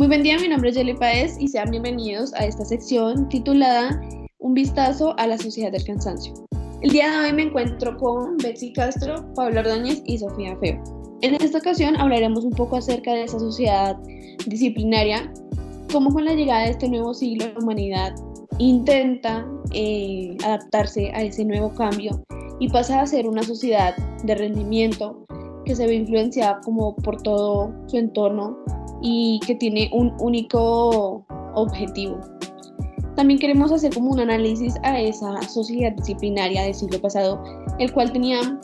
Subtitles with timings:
[0.00, 4.00] Muy buen día, mi nombre es Jelly Paez y sean bienvenidos a esta sección titulada
[4.38, 6.32] Un vistazo a la sociedad del cansancio.
[6.80, 10.82] El día de hoy me encuentro con Betsy Castro, Pablo Ordóñez y Sofía Feo.
[11.20, 13.94] En esta ocasión hablaremos un poco acerca de esa sociedad
[14.46, 15.30] disciplinaria,
[15.92, 18.14] cómo con la llegada de este nuevo siglo la humanidad
[18.56, 22.24] intenta eh, adaptarse a ese nuevo cambio
[22.58, 23.94] y pasa a ser una sociedad
[24.24, 25.26] de rendimiento
[25.66, 28.56] que se ve influenciada como por todo su entorno
[29.02, 31.24] y que tiene un único
[31.54, 32.18] objetivo.
[33.16, 37.42] También queremos hacer como un análisis a esa sociedad disciplinaria del siglo pasado,
[37.78, 38.58] el cual tenía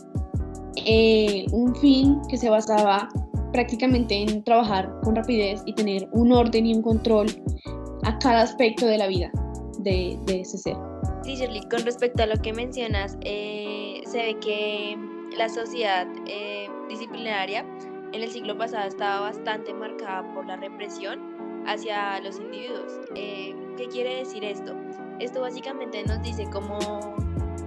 [0.84, 3.08] eh, un fin que se basaba
[3.52, 7.26] prácticamente en trabajar con rapidez y tener un orden y un control
[8.04, 9.30] a cada aspecto de la vida
[9.78, 10.76] de, ese ser.
[11.22, 14.96] Sí, Shirley, con respecto a lo que mencionas, eh, se ve que
[15.36, 17.64] la sociedad eh, disciplinaria
[18.12, 23.00] en el siglo pasado estaba bastante marcada por la represión hacia los individuos.
[23.14, 24.74] Eh, ¿Qué quiere decir esto?
[25.18, 26.78] Esto básicamente nos dice como,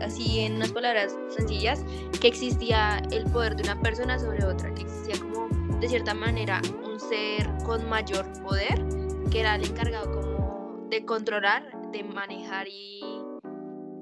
[0.02, 1.84] así en unas palabras sencillas,
[2.22, 5.48] que existía el poder de una persona sobre otra, que existía como
[5.80, 8.86] de cierta manera un ser con mayor poder,
[9.32, 13.02] que era el encargado como de controlar, de manejar y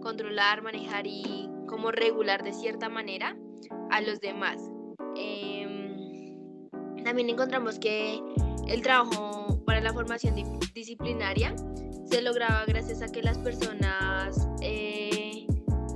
[0.02, 3.38] controlar, manejar y como regular de cierta manera
[3.90, 4.72] a los demás.
[5.16, 5.57] Em,
[7.08, 8.22] también encontramos que
[8.68, 10.36] el trabajo para la formación
[10.74, 11.56] disciplinaria
[12.06, 15.48] se lograba gracias a que las personas, eh,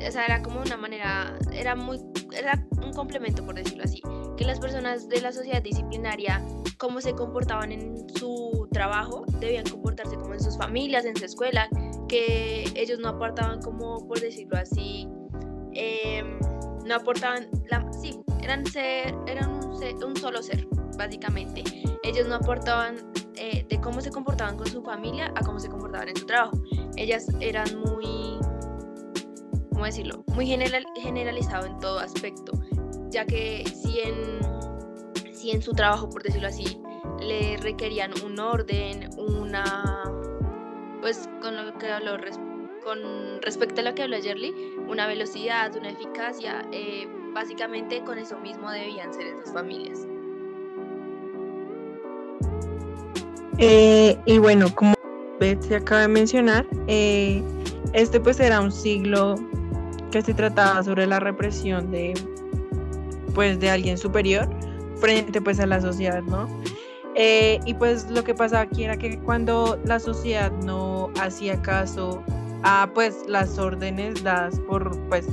[0.07, 1.99] o sea, era como una manera, era muy,
[2.33, 4.01] era un complemento por decirlo así,
[4.37, 6.41] que las personas de la sociedad disciplinaria,
[6.77, 11.67] cómo se comportaban en su trabajo, debían comportarse como en sus familias, en su escuela,
[12.07, 15.09] que ellos no aportaban como, por decirlo así,
[15.73, 16.39] em,
[16.85, 21.63] no aportaban, la, sí, eran, ser, eran un, solo ser, básicamente.
[22.03, 22.97] Ellos no aportaban
[23.35, 26.61] eh, de cómo se comportaban con su familia a cómo se comportaban en su trabajo.
[26.95, 28.37] Ellas eran muy,
[29.71, 30.23] ¿cómo decirlo?
[30.35, 32.51] Muy general, generalizado en todo aspecto,
[33.09, 34.39] ya que si en,
[35.33, 36.79] si en su trabajo, por decirlo así,
[37.19, 40.03] le requerían un orden, una,
[41.01, 41.87] pues con lo que
[42.83, 44.53] con respecto a lo que habló Yerly,
[44.87, 50.07] una velocidad, una eficacia, eh, básicamente con eso mismo debían ser esas familias.
[53.63, 54.95] Eh, y bueno, como
[55.39, 57.43] se acaba de mencionar, eh,
[57.93, 59.35] este pues era un siglo
[60.11, 62.15] que se trataba sobre la represión de
[63.35, 64.49] pues de alguien superior
[64.99, 66.47] frente pues a la sociedad, ¿no?
[67.65, 72.23] y pues lo que pasaba aquí era que cuando la sociedad no hacía caso
[72.63, 75.27] a pues las órdenes dadas por pues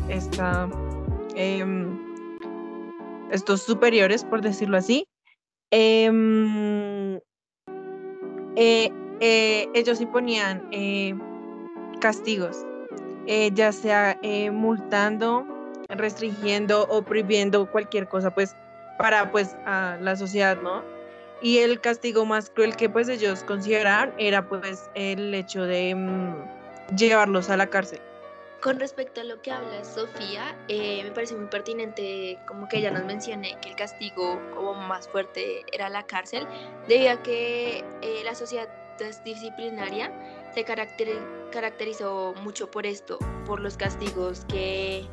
[1.34, 1.98] em,
[3.30, 5.06] estos superiores por decirlo así
[5.70, 7.18] em,
[8.60, 11.14] eh, eh, ellos imponían eh,
[12.00, 12.64] castigos
[13.52, 14.18] ya sea
[14.50, 15.46] multando
[15.90, 18.56] restringiendo o prohibiendo cualquier cosa pues
[18.98, 20.82] para pues la sociedad no
[21.42, 26.96] y el castigo más cruel que pues ellos consideraban era pues el hecho de mm,
[26.96, 28.00] llevarlos a la cárcel.
[28.60, 32.90] Con respecto a lo que habla Sofía, eh, me parece muy pertinente como que ella
[32.90, 36.44] nos mencione que el castigo como más fuerte era la cárcel,
[36.88, 38.68] debido a que eh, la sociedad
[39.24, 40.12] disciplinaria
[40.54, 45.06] se caracterizó mucho por esto, por los castigos que,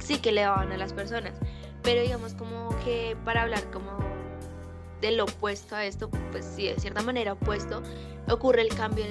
[0.00, 1.38] sí que le daban a las personas.
[1.84, 3.96] Pero digamos como que para hablar como
[5.00, 7.80] del opuesto a esto, pues sí, de cierta manera opuesto,
[8.28, 9.04] ocurre el cambio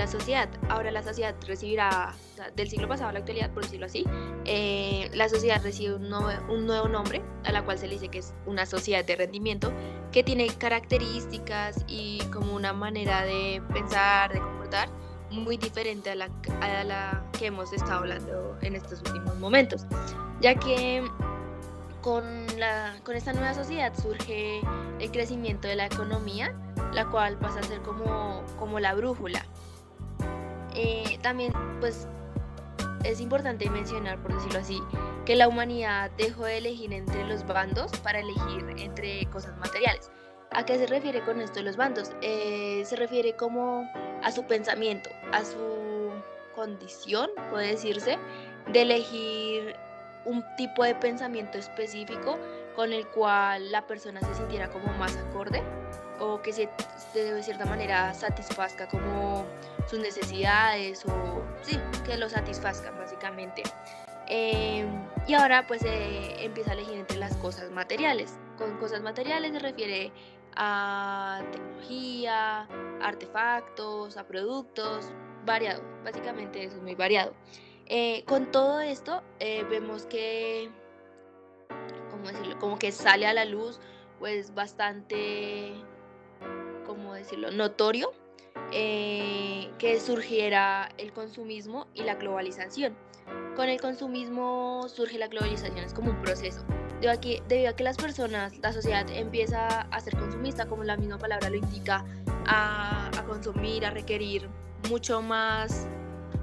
[0.00, 0.48] la sociedad.
[0.70, 2.14] Ahora la sociedad recibirá,
[2.56, 4.06] del siglo pasado a la actualidad, por decirlo así,
[4.46, 8.08] eh, la sociedad recibe un nuevo, un nuevo, nombre, a la cual se le dice
[8.08, 9.70] que es una sociedad de rendimiento,
[10.10, 14.88] que tiene características y como una manera de pensar, de comportar
[15.30, 16.30] muy diferente a la,
[16.62, 19.84] a la que hemos estado hablando en estos últimos momentos,
[20.40, 21.04] ya que
[22.00, 24.62] con, la, con esta nueva sociedad surge
[24.98, 26.54] el crecimiento de la economía,
[26.94, 29.44] la cual pasa a ser como, como la brújula
[30.74, 32.06] eh, también, pues,
[33.04, 34.78] es importante mencionar, por decirlo así,
[35.24, 40.10] que la humanidad dejó de elegir entre los bandos para elegir entre cosas materiales.
[40.52, 42.10] ¿A qué se refiere con esto de los bandos?
[42.22, 43.88] Eh, se refiere como
[44.22, 46.10] a su pensamiento, a su
[46.54, 48.18] condición, puede decirse,
[48.72, 49.76] de elegir
[50.24, 52.38] un tipo de pensamiento específico
[52.74, 55.62] con el cual la persona se sintiera como más acorde
[56.18, 56.68] o que se,
[57.14, 59.46] de cierta manera satisfazca como
[59.90, 61.76] sus necesidades o sí,
[62.06, 63.64] que lo satisfazcan básicamente.
[64.28, 68.38] Em, y ahora pues empieza a elegir entre las cosas materiales.
[68.56, 70.12] Con cosas materiales se refiere
[70.54, 72.68] a tecnología,
[73.02, 75.10] artefactos, a productos,
[75.44, 77.34] variado, básicamente eso es muy variado.
[77.86, 80.70] Eh, con todo esto eh, vemos que,
[82.10, 82.56] ¿cómo decirlo?
[82.60, 83.80] Como que sale a la luz
[84.20, 85.72] pues bastante,
[86.86, 87.50] ¿cómo decirlo?
[87.50, 88.12] Notorio
[88.72, 92.94] eh, que surgiera el consumismo y la globalización.
[93.56, 96.64] Con el consumismo surge la globalización, es como un proceso.
[97.00, 100.84] Debido a, que, debido a que las personas, la sociedad empieza a ser consumista, como
[100.84, 102.04] la misma palabra lo indica,
[102.46, 104.48] a, a consumir, a requerir
[104.88, 105.86] mucho más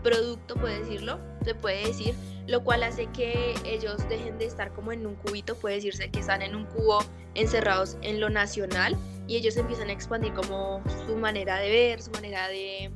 [0.03, 2.15] producto, puede decirlo, se puede decir,
[2.47, 6.19] lo cual hace que ellos dejen de estar como en un cubito, puede decirse que
[6.19, 6.99] están en un cubo
[7.35, 12.11] encerrados en lo nacional y ellos empiezan a expandir como su manera de ver, su
[12.11, 12.89] manera de,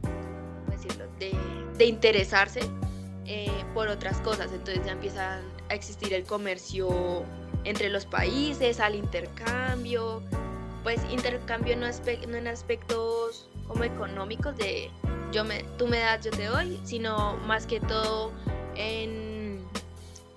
[0.70, 1.06] decirlo?
[1.20, 1.34] de,
[1.78, 2.62] de interesarse
[3.26, 4.52] eh, por otras cosas.
[4.52, 7.24] Entonces ya empieza a existir el comercio
[7.64, 10.22] entre los países, al intercambio,
[10.84, 14.90] pues intercambio no, no en aspectos como económicos de
[15.32, 18.32] yo me, tú me das, yo te doy, sino más que todo
[18.76, 19.64] en,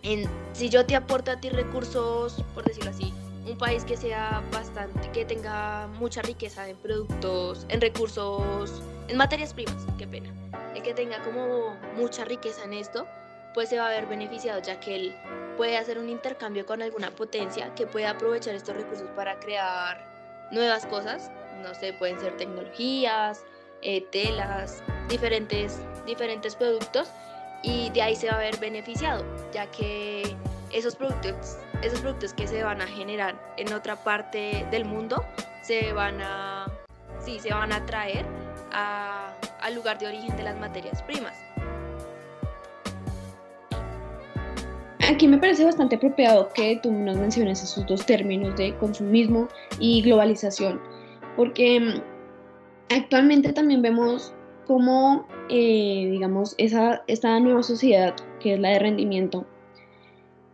[0.03, 3.13] en si yo te aporto a ti recursos, por decirlo así,
[3.47, 9.53] un país que sea bastante, que tenga mucha riqueza en productos, en recursos, en materias
[9.53, 10.33] primas, qué pena,
[10.75, 13.07] el que tenga como mucha riqueza en esto,
[13.53, 15.17] pues se va a ver beneficiado ya que él
[15.57, 20.05] puede hacer un intercambio con alguna potencia que pueda aprovechar estos recursos para crear
[20.51, 21.31] nuevas cosas,
[21.63, 23.45] no sé, pueden ser tecnologías,
[23.83, 27.09] eh, telas, diferentes, diferentes productos
[27.65, 30.37] y de ahí se va a ver beneficiado, ya que
[30.73, 35.25] esos productos, esos productos que se van a generar en otra parte del mundo
[35.63, 36.67] se van a,
[37.25, 38.27] sí, se van a traer
[38.73, 41.37] al lugar de origen de las materias primas.
[45.09, 50.03] Aquí me parece bastante apropiado que tú nos menciones esos dos términos de consumismo y
[50.03, 50.81] globalización,
[51.37, 54.35] porque mm, actualmente también vemos
[54.67, 59.47] cómo, eh, digamos, esa, esta nueva sociedad, que es la de rendimiento,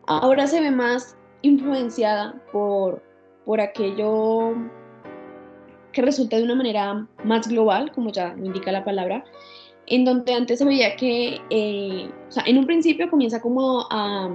[0.07, 3.03] ahora se ve más influenciada por,
[3.45, 4.55] por aquello
[5.93, 9.25] que resulta de una manera más global, como ya indica la palabra,
[9.87, 14.31] en donde antes se veía que, eh, o sea, en un principio comienza como a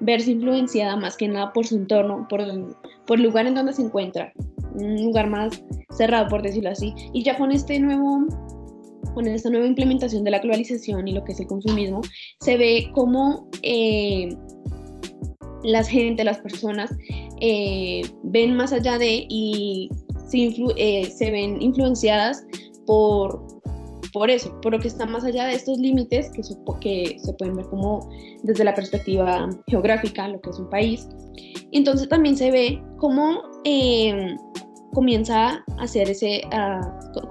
[0.00, 2.40] verse influenciada más que nada por su entorno, por,
[3.06, 4.32] por el lugar en donde se encuentra,
[4.74, 8.26] un lugar más cerrado, por decirlo así, y ya con este nuevo
[9.14, 12.00] con esta nueva implementación de la globalización y lo que es el consumismo,
[12.40, 14.28] se ve como eh,
[15.62, 16.90] las gente, las personas
[17.40, 19.90] eh, ven más allá de y
[20.28, 22.44] se, eh, se, ven influenciadas
[22.86, 23.46] por,
[24.12, 26.42] por eso, por lo que está más allá de estos límites que,
[26.80, 28.08] que se pueden ver como
[28.42, 31.08] desde la perspectiva geográfica, lo que es un país.
[31.72, 34.36] Entonces también se ve como eh,
[34.92, 36.42] comienza a hacer ese,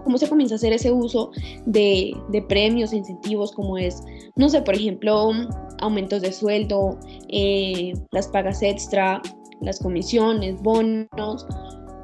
[0.03, 1.31] cómo se comienza a hacer ese uso
[1.65, 4.01] de, de, premios, incentivos, como es,
[4.35, 5.31] no sé, por ejemplo,
[5.79, 6.97] aumentos de sueldo,
[7.29, 9.21] eh, las pagas extra,
[9.61, 11.45] las comisiones, bonos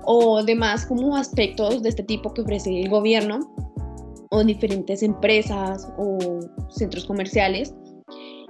[0.06, 3.40] o demás como aspectos de este tipo que ofrece el gobierno
[4.30, 6.18] o diferentes empresas o
[6.70, 7.74] centros comerciales.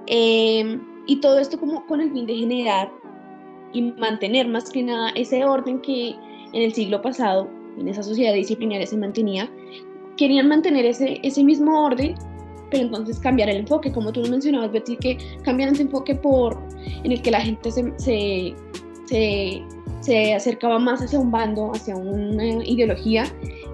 [0.06, 2.90] Eh, y todo esto como con el fin de generar
[3.72, 6.14] y mantener más que nada ese orden que
[6.56, 7.48] en el siglo pasado,
[7.78, 9.50] en esa sociedad disciplinaria se mantenía,
[10.16, 12.14] querían mantener ese, ese mismo orden,
[12.70, 16.58] pero entonces cambiar el enfoque, como tú lo mencionabas, Betty, que cambian ese enfoque por,
[17.04, 18.54] en el que la gente se, se,
[19.04, 19.62] se,
[20.00, 23.24] se acercaba más hacia un bando, hacia una ideología,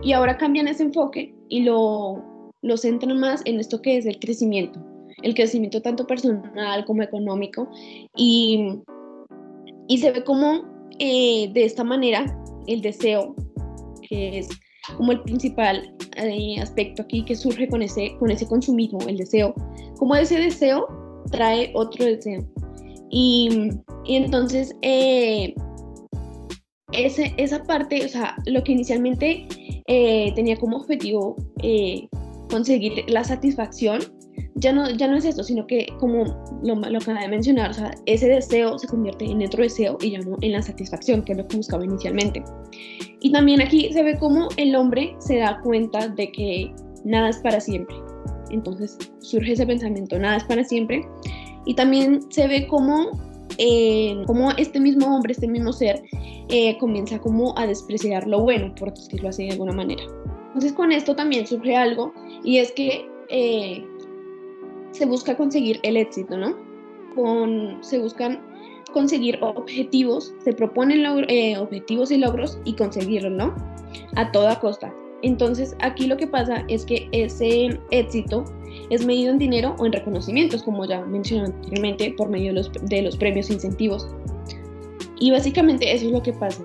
[0.02, 2.20] y ahora cambian ese enfoque y lo,
[2.62, 4.80] lo centran más en esto que es el crecimiento,
[5.22, 7.70] el crecimiento tanto personal como económico,
[8.16, 8.80] y,
[9.86, 10.64] y se ve como
[10.98, 13.34] eh, de esta manera el deseo,
[14.08, 14.48] que es
[14.96, 19.54] como el principal eh, aspecto aquí que surge con ese, con ese consumismo, el deseo,
[19.98, 20.86] como ese deseo
[21.30, 22.46] trae otro deseo.
[23.10, 23.70] Y,
[24.06, 25.54] entonces, eh,
[26.92, 29.46] ese, esa parte, o sea, lo que inicialmente
[29.86, 31.36] eh, tenía como objetivo
[32.50, 34.00] conseguir la satisfacción,
[34.56, 36.24] ya no, ya no es eso, sino que como
[36.62, 37.72] lo, lo acaba de mencionar,
[38.06, 41.38] ese deseo se convierte en otro deseo y ya no en la satisfacción, que es
[41.38, 42.42] lo que buscaba inicialmente.
[43.20, 46.72] Y también aquí se ve como el hombre se da cuenta de que
[47.04, 47.96] nada es para siempre.
[48.50, 51.06] Entonces surge ese pensamiento, nada es para siempre.
[51.64, 53.10] Y también se ve como,
[53.58, 54.16] eh,
[54.58, 56.02] este mismo hombre, este mismo ser,
[56.48, 60.02] eh, comienza como a despreciar lo bueno, por decirlo así de alguna manera.
[60.48, 62.12] Entonces con esto también surge algo
[62.44, 63.82] y es que eh,
[64.92, 66.56] se busca conseguir el éxito, ¿no?
[67.14, 68.40] Con, se buscan
[68.92, 73.54] conseguir objetivos, se proponen eh, objetivos y logros y conseguirlos, ¿no?
[74.16, 74.94] A toda costa.
[75.22, 78.44] Entonces aquí lo que pasa es que ese éxito
[78.90, 82.72] es medido en dinero o en reconocimientos, como ya mencioné anteriormente, por medio de los,
[82.72, 84.06] de los premios e incentivos.
[85.18, 86.64] Y básicamente eso es lo que pasa.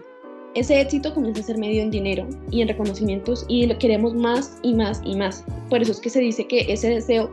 [0.55, 4.57] Ese éxito comienza a ser medido en dinero y en reconocimientos y lo queremos más
[4.63, 5.45] y más y más.
[5.69, 7.29] Por eso es que se dice que ese deseo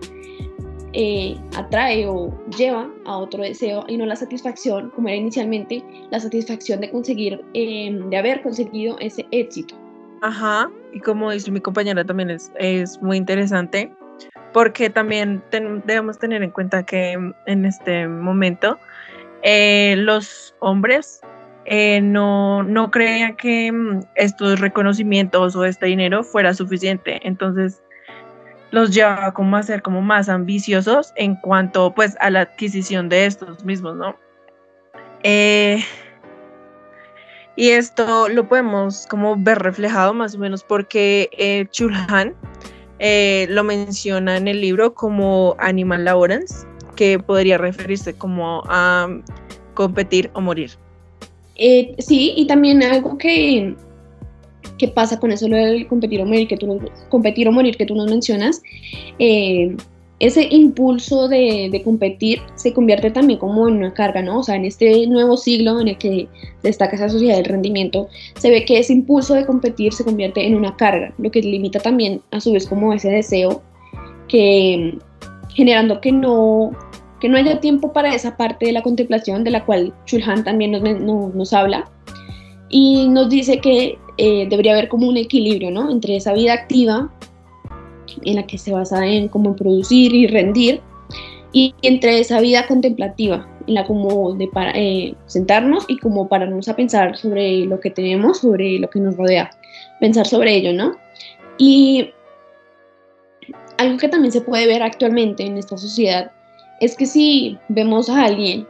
[0.94, 6.20] eh, atrae o lleva a otro deseo y no la satisfacción, como era inicialmente, la
[6.20, 9.74] satisfacción de conseguir, em, de haber conseguido ese éxito.
[10.22, 13.92] Ajá, y como dice mi compañera también es, es muy interesante,
[14.52, 15.42] porque también
[15.84, 18.78] debemos tener en cuenta que en este momento
[19.42, 21.20] eh, los hombres
[21.66, 27.20] eh, no, no creían que mm, estos reconocimientos o este dinero fuera suficiente.
[27.26, 27.82] Entonces,
[28.74, 33.26] los lleva como a ser como más ambiciosos en cuanto pues a la adquisición de
[33.26, 34.16] estos mismos, ¿no?
[35.22, 35.80] Eh,
[37.54, 42.34] y esto lo podemos como ver reflejado más o menos porque eh, Chulhan
[42.98, 46.66] eh, lo menciona en el libro como animal laborance,
[46.96, 49.08] que podría referirse como a
[49.74, 50.72] competir o morir.
[51.54, 53.76] sí, y también algo que
[54.84, 57.76] qué pasa con eso lo del competir o morir que tú nos, competir o morir
[57.76, 58.62] que tú nos mencionas,
[59.18, 59.74] eh,
[60.20, 64.40] ese impulso de, de, competir se convierte también como en una carga, ¿no?
[64.40, 66.28] O sea, en este nuevo siglo en el que
[66.62, 70.54] destaca esa sociedad del rendimiento, se ve que ese impulso de competir se convierte en
[70.54, 73.62] una carga, lo que limita también a su vez como ese deseo
[74.28, 74.98] que
[75.54, 76.72] generando que no
[77.20, 80.72] que no haya tiempo para esa parte de la contemplación de la cual Chulhan también
[80.72, 81.90] nos, nos habla
[82.68, 85.90] y nos dice que eh, debería haber como un equilibrio, ¿no?
[85.90, 87.12] Entre esa vida activa,
[88.22, 90.80] en la que se basa en cómo producir y rendir,
[91.52, 96.68] y entre esa vida contemplativa, en la como de para, eh, sentarnos y como pararnos
[96.68, 99.50] a pensar sobre lo que tenemos, sobre lo que nos rodea,
[100.00, 100.96] pensar sobre ello, ¿no?
[101.58, 102.10] Y
[103.78, 106.30] algo que también se puede ver actualmente en esta sociedad
[106.80, 108.66] es que si vemos a alguien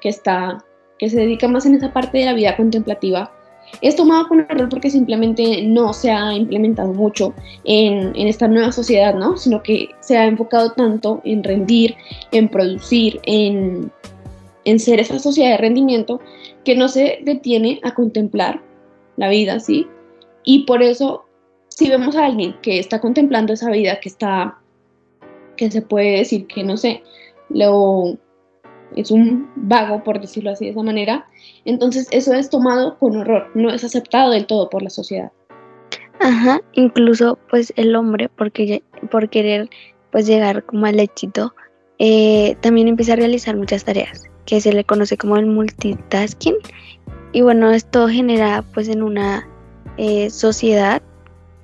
[0.00, 0.64] que está
[0.98, 3.32] que se dedica más en esa parte de la vida contemplativa,
[3.80, 9.14] es tomado con error porque simplemente no se ha implementado mucho en, esta nueva sociedad,
[9.14, 9.36] ¿no?
[9.36, 11.96] Sino que se ha enfocado tanto en rendir,
[12.30, 13.90] en producir, en,
[14.64, 16.20] en ser esa sociedad de rendimiento
[16.64, 18.60] que no se detiene a contemplar
[19.16, 19.86] la vida, ¿sí?
[20.44, 21.24] Y por eso,
[21.68, 24.58] si vemos a alguien que está contemplando esa vida, que está,
[25.56, 27.02] que se puede decir que, no sé,
[27.48, 28.16] lo
[28.96, 31.26] es un vago, por decirlo así de esa manera,
[31.64, 35.32] entonces eso es tomado con horror, no es aceptado del todo por la sociedad.
[36.20, 39.68] Ajá, incluso pues el hombre, porque, por querer
[40.10, 41.54] pues llegar como al éxito,
[41.98, 46.56] eh, también empieza a realizar muchas tareas, que se le conoce como el multitasking.
[47.32, 49.48] Y bueno, esto genera pues en una
[49.96, 51.02] eh, sociedad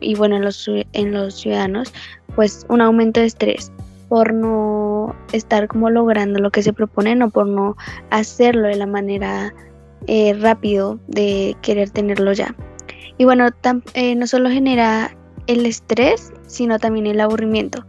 [0.00, 1.92] y bueno, en los, en los ciudadanos
[2.34, 3.72] pues un aumento de estrés
[4.08, 7.76] por no estar como logrando lo que se propone, o por no
[8.10, 9.52] hacerlo de la manera
[10.06, 12.54] eh, rápido de querer tenerlo ya.
[13.18, 13.48] Y bueno,
[13.94, 17.84] eh, no solo genera el estrés, sino también el aburrimiento.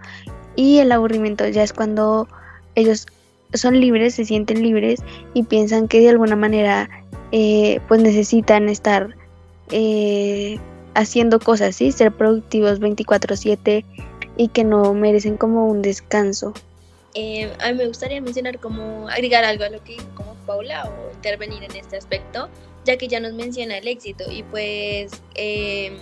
[0.56, 2.28] Y el aburrimiento ya es cuando
[2.76, 3.08] ellos
[3.54, 5.02] son libres, se sienten libres
[5.34, 6.90] y piensan que de alguna manera
[7.32, 9.16] eh, pues necesitan estar
[10.96, 11.92] haciendo cosas, ¿sí?
[11.92, 13.86] ser productivos 24/7
[14.40, 16.54] y que no merecen como un descanso.
[17.14, 21.14] Eh, a mí me gustaría mencionar como agregar algo a lo que como Paula o
[21.14, 22.48] intervenir en este aspecto,
[22.86, 25.98] ya que ya nos menciona el éxito y pues, eh,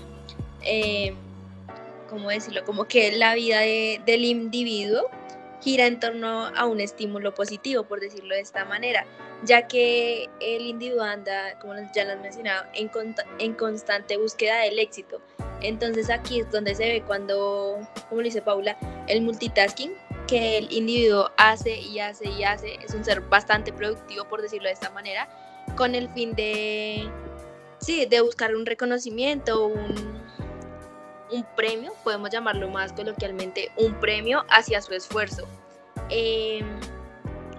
[2.11, 2.63] ¿cómo decirlo?
[2.63, 5.09] Como que la vida del individuo
[5.61, 9.05] gira en torno a un estímulo positivo, por decirlo de esta manera,
[9.43, 15.21] ya que el individuo anda, como ya lo has mencionado, en, constante búsqueda del éxito.
[15.61, 19.93] Entonces aquí es donde se ve cuando, como dice Paula, el multitasking
[20.27, 24.67] que el individuo hace y hace y hace es un ser bastante productivo, por decirlo
[24.67, 25.27] de esta manera,
[25.75, 27.09] con el fin de,
[27.79, 30.16] sí, de buscar un reconocimiento, un,
[31.31, 35.47] un premio, podemos llamarlo más coloquialmente, un premio hacia su esfuerzo.
[36.09, 36.61] Eh,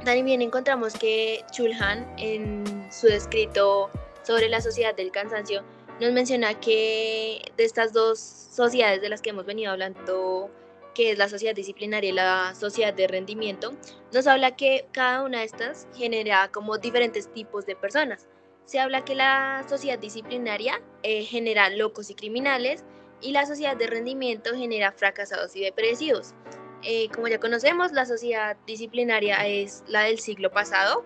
[0.05, 3.91] también encontramos que Chulhan en su escrito
[4.23, 5.65] sobre la sociedad del cansancio
[6.01, 10.51] nos menciona que de estas dos sociedades de las que hemos venido hablando,
[10.95, 13.73] que es la sociedad disciplinaria y la sociedad de rendimiento,
[14.13, 18.29] nos habla que cada una de estas genera como diferentes tipos de personas.
[18.65, 22.85] Se habla que la sociedad disciplinaria eh, genera locos y criminales
[23.21, 26.35] y la sociedad de rendimiento genera fracasados y depresivos.
[26.83, 31.05] Eh, como ya conocemos, la sociedad disciplinaria es la del siglo pasado,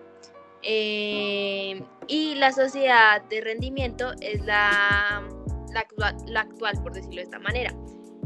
[0.63, 5.21] Eh, y la sociedad de rendimiento es la,
[5.73, 7.75] la, actual, por decirlo de esta manera.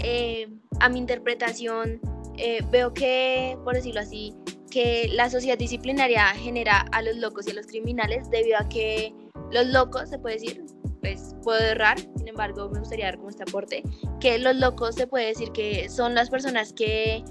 [0.03, 0.47] Eh,
[0.79, 1.99] a mi interpretación,
[2.37, 4.35] eh, veo que, por decirlo así,
[4.69, 9.13] que la sociedad disciplinaria genera a los locos y a los criminales debido a que
[9.51, 10.63] los locos, se puede decir,
[11.01, 13.83] pues puedo errar, sin embargo me gustaría dar como este aporte,
[14.19, 17.23] que los locos se puede decir que son las personas que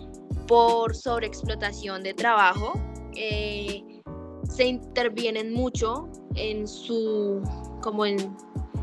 [0.47, 2.73] por sobreexplotación de trabajo
[3.17, 3.83] eh,
[4.49, 7.43] se intervienen mucho en su,
[7.83, 8.17] como en,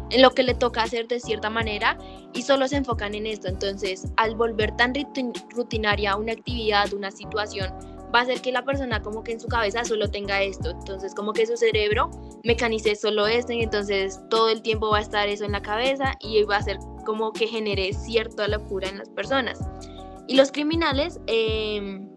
[0.09, 1.97] en lo que le toca hacer de cierta manera
[2.33, 3.47] y solo se enfocan en esto.
[3.47, 4.93] Entonces, al volver tan
[5.51, 7.71] rutinaria una actividad, una situación,
[8.13, 10.71] va a hacer que la persona como que en su cabeza solo tenga esto.
[10.71, 12.09] Entonces, como que su cerebro
[12.43, 16.15] mecanice solo esto y entonces todo el tiempo va a estar eso en la cabeza
[16.19, 19.59] y va a ser como que genere cierta locura en las personas.
[20.27, 22.09] Y los criminales, em,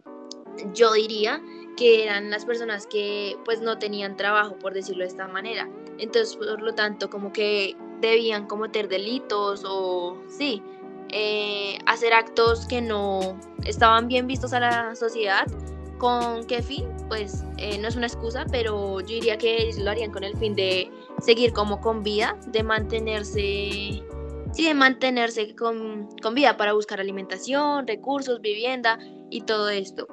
[0.75, 1.41] yo diría
[1.76, 5.69] que eran las personas que pues no tenían trabajo, por decirlo de esta manera.
[5.99, 10.62] Entonces, por lo tanto, como que debían cometer delitos o sí,
[11.11, 15.47] eh, hacer actos que no estaban bien vistos a la sociedad.
[15.99, 16.85] ¿Con qué fin?
[17.09, 20.55] Pues eh, no es una excusa, pero yo diría que lo harían con el fin
[20.55, 24.03] de seguir como con vida, de mantenerse,
[24.53, 28.99] sí, de mantenerse con, con vida para buscar alimentación, recursos, vivienda
[29.31, 30.07] y todo esto.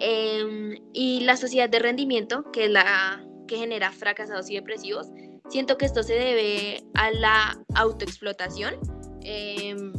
[0.00, 5.08] Em, y la sociedad de rendimiento, que es la que genera fracasados y depresivos,
[5.48, 8.74] siento que esto se debe a la autoexplotación.
[9.22, 9.92] Em,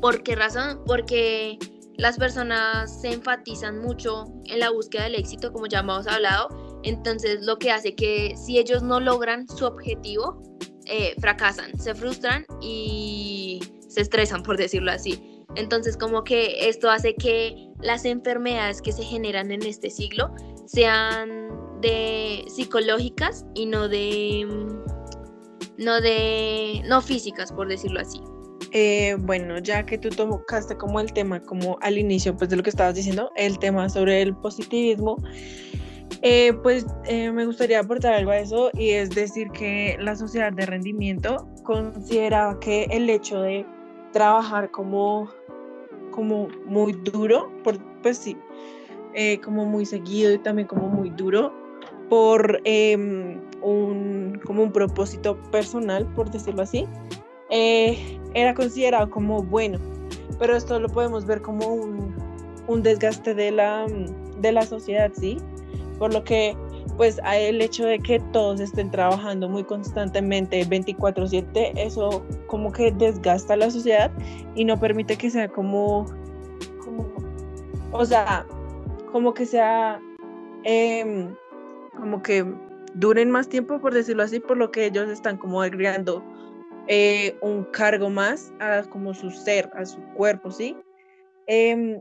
[0.00, 0.82] ¿Por qué razón?
[0.86, 1.58] Porque
[1.98, 6.48] las personas se enfatizan mucho en la búsqueda del éxito, como ya hemos hablado.
[6.82, 10.42] Entonces, lo que hace que si ellos no logran su objetivo,
[10.86, 15.42] eh, fracasan, se frustran y se estresan, por decirlo así.
[15.56, 20.34] Entonces, como que esto hace que las enfermedades que se generan en este siglo
[20.66, 21.48] sean
[21.80, 24.46] de psicológicas y no de
[25.78, 28.20] no de no físicas, por decirlo así.
[28.72, 32.62] Eh, bueno, ya que tú tocaste como el tema, como al inicio, pues de lo
[32.62, 35.16] que estabas diciendo, el tema sobre el positivismo,
[36.22, 40.52] eh, pues eh, me gustaría aportar algo a eso y es decir que la sociedad
[40.52, 43.66] de rendimiento considera que el hecho de
[44.12, 45.28] trabajar como
[46.10, 48.36] como muy duro, pues sí,
[49.44, 51.52] como muy seguido y también como muy duro
[52.08, 56.86] por em, un, como un propósito personal, por decirlo así,
[58.36, 59.78] era considerado como bueno,
[60.38, 62.14] pero esto lo podemos ver como un,
[62.68, 63.86] un desgaste de la,
[64.40, 65.38] de la sociedad, ¿sí?
[65.98, 66.54] Por lo que
[66.98, 73.54] pues el hecho de que todos estén trabajando muy constantemente 24/7, eso como que desgasta
[73.54, 74.10] a la sociedad
[74.54, 76.06] y no permite que sea como,
[76.84, 77.06] como
[77.92, 78.46] o sea,
[79.12, 80.00] como que sea,
[80.64, 81.34] em,
[81.98, 82.46] como que
[82.94, 86.22] duren más tiempo, por decirlo así, por lo que ellos están como agregando
[86.88, 90.76] eh, un cargo más a como su ser, a su cuerpo, ¿sí?
[91.46, 92.00] Em,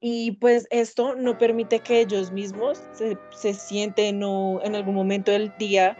[0.00, 5.52] y pues esto no permite que ellos mismos se, sienten o en algún momento del
[5.58, 5.96] día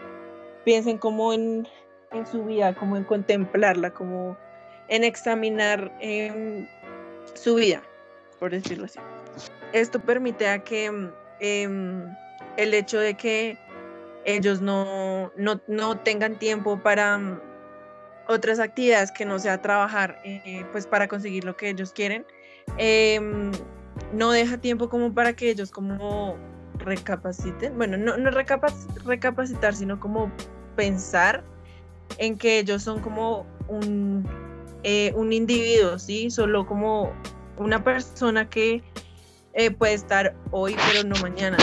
[0.64, 1.66] piensen como en,
[2.10, 4.36] en su vida, como en contemplarla, como
[4.88, 6.66] en examinar em,
[7.34, 7.82] su vida,
[8.38, 8.98] por decirlo así.
[9.72, 10.90] Esto permite a que
[11.40, 12.14] em,
[12.56, 13.58] el hecho de que
[14.24, 17.40] ellos no, no, no tengan tiempo para
[18.28, 22.24] otras actividades que no sea trabajar, eh, pues para conseguir lo que ellos quieren,
[22.78, 23.20] eh,
[24.12, 26.36] no deja tiempo como para que ellos como
[26.78, 30.30] recapaciten, bueno, no, no recapacitar, sino como
[30.76, 31.44] pensar
[32.18, 34.26] en que ellos son como un,
[34.82, 36.30] eh, un individuo, ¿sí?
[36.30, 37.12] Solo como
[37.56, 38.82] una persona que
[39.54, 41.56] eh, puede estar hoy, pero no mañana.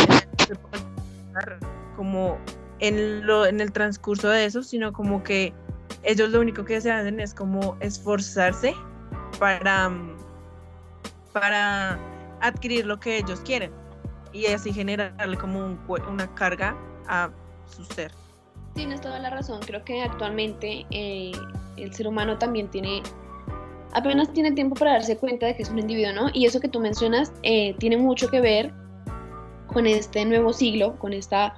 [1.96, 2.38] Como
[2.80, 5.54] en, lo, en el transcurso de eso, sino como que
[6.04, 8.74] ellos lo único que se hacen es como esforzarse
[9.40, 9.92] para,
[11.34, 12.00] para
[12.42, 13.72] adquirir lo que ellos quieren
[14.32, 16.76] y así generarle como una carga
[17.08, 17.30] a
[17.68, 18.12] su ser.
[18.76, 21.32] Tienes toda la razón, creo que actualmente eh,
[21.78, 23.02] el ser humano también tiene,
[23.94, 26.30] apenas tiene tiempo para darse cuenta de que es un individuo, ¿no?
[26.34, 28.72] Y eso que tú mencionas eh, tiene mucho que ver
[29.68, 31.56] con este nuevo siglo, con esta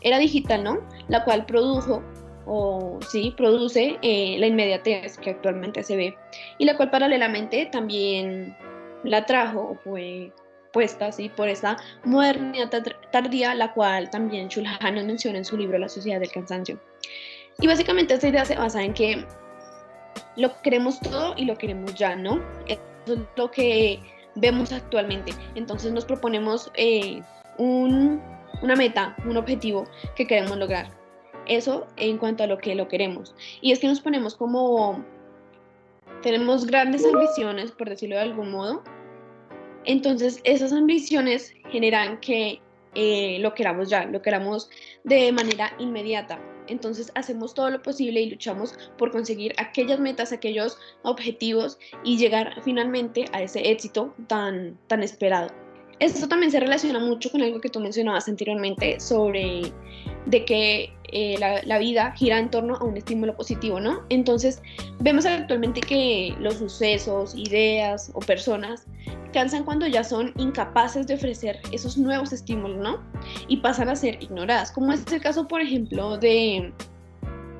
[0.00, 0.78] era digital, ¿no?
[1.08, 2.02] La cual produjo
[2.46, 6.16] o sí, produce eh, la inmediatez que actualmente se ve
[6.58, 8.56] y la cual paralelamente también
[9.02, 10.32] la trajo fue
[10.72, 12.68] puesta así por esta modernidad
[13.12, 16.80] tardía, la cual también Shulhan menciona en su libro La sociedad del cansancio.
[17.60, 19.24] Y básicamente esta idea se basa en que
[20.36, 22.42] lo queremos todo y lo queremos ya, ¿no?
[22.66, 24.00] Eso es lo que
[24.34, 25.32] vemos actualmente.
[25.54, 27.22] Entonces nos proponemos eh,
[27.58, 28.20] un,
[28.62, 31.03] una meta, un objetivo que queremos lograr.
[31.46, 33.34] Eso en cuanto a lo que lo queremos.
[33.60, 35.04] Y es que nos ponemos como,
[36.22, 38.82] tenemos grandes ambiciones, por decirlo de algún modo.
[39.84, 42.60] Entonces esas ambiciones generan que
[42.94, 44.70] eh, lo queramos ya, lo queramos
[45.04, 46.40] de manera inmediata.
[46.66, 52.54] Entonces hacemos todo lo posible y luchamos por conseguir aquellas metas, aquellos objetivos y llegar
[52.62, 55.48] finalmente a ese éxito tan, tan esperado.
[56.00, 59.72] Esto también se relaciona mucho con algo que tú mencionabas anteriormente sobre
[60.26, 64.00] de que eh, la, vida gira en torno a un estímulo positivo, ¿no?
[64.08, 64.60] Entonces,
[64.98, 68.84] vemos actualmente que los sucesos, ideas o personas
[69.32, 72.98] cansan cuando ya son incapaces de ofrecer esos nuevos estímulos, ¿no?
[73.46, 76.72] Y pasan a ser ignoradas, como es el caso, por ejemplo, de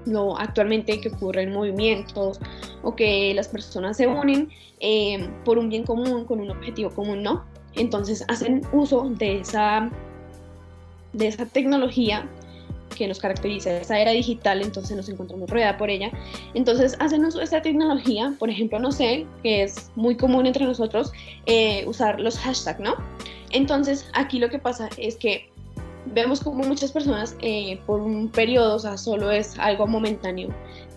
[0.04, 2.40] lo actualmente que ocurre en movimientos
[2.82, 7.22] o que las personas se unen eh, por un bien común, con un objetivo común,
[7.22, 7.44] ¿no?
[7.76, 9.88] Entonces hacen uso de esa,
[11.12, 12.28] de esa tecnología
[12.94, 16.10] que nos caracteriza, esa era digital, entonces nos encontramos rodeada por ella.
[16.54, 20.64] Entonces hacen uso de esta tecnología, por ejemplo, no sé, que es muy común entre
[20.64, 21.12] nosotros
[21.46, 22.94] eh, usar los hashtags, ¿no?
[23.50, 25.48] Entonces aquí lo que pasa es que
[26.06, 30.48] vemos como muchas personas eh, por un periodo, o sea, solo es algo momentáneo,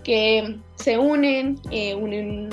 [0.04, 2.50] que se unen, eh, unen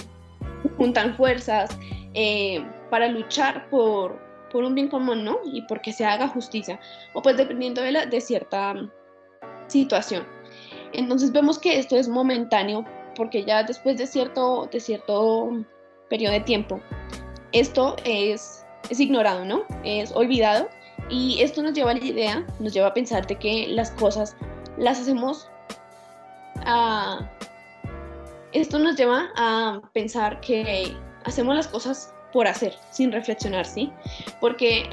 [0.77, 1.77] juntan fuerzas,
[2.15, 4.19] eh, para luchar por,
[4.51, 5.39] por un bien común, ¿no?
[5.45, 6.81] Y porque se haga justicia,
[7.13, 8.75] o pues dependiendo de, la, de cierta
[9.67, 10.27] situación.
[10.93, 12.85] Entonces vemos que esto es momentáneo
[13.17, 15.51] porque ya después de cierto, de cierto
[16.09, 16.81] periodo de tiempo,
[17.53, 19.65] esto es, es ignorado, ¿no?
[19.85, 20.69] Es olvidado
[21.09, 24.37] y esto nos lleva a la idea, nos lleva a pensar de que las cosas
[24.77, 25.49] las hacemos
[26.67, 27.31] a...
[28.53, 33.93] Esto nos lleva a pensar que hacemos las cosas por hacer, sin reflexionar, ¿sí?
[34.41, 34.89] Porque,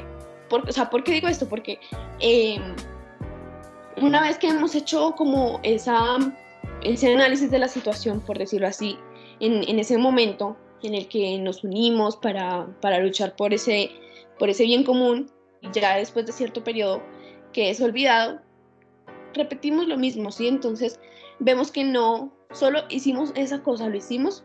[0.48, 1.48] por, o sea, ¿por qué digo esto?
[1.48, 1.78] Porque
[2.20, 2.74] em,
[4.00, 6.18] una vez que hemos hecho como esa,
[6.82, 8.96] ese análisis de la situación, por decirlo así,
[9.40, 13.90] en, en ese momento en el que nos unimos para, para, luchar por ese,
[14.38, 15.30] por ese bien común,
[15.72, 17.02] ya después de cierto periodo
[17.52, 18.40] que es olvidado,
[19.34, 20.48] repetimos lo mismo, ¿sí?
[20.48, 20.98] Entonces
[21.38, 24.44] vemos que no solo hicimos esa cosa, lo hicimos,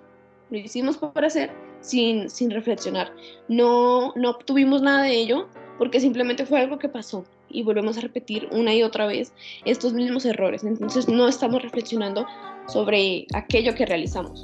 [0.49, 3.13] lo hicimos por hacer, sin, sin reflexionar.
[3.47, 8.01] No, no obtuvimos nada de ello porque simplemente fue algo que pasó y volvemos a
[8.01, 9.33] repetir una y otra vez
[9.65, 10.63] estos mismos errores.
[10.63, 12.25] Entonces no estamos reflexionando
[12.67, 14.41] sobre aquello que realizamos.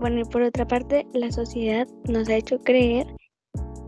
[0.00, 3.06] Bueno, y por otra parte, la sociedad nos ha hecho creer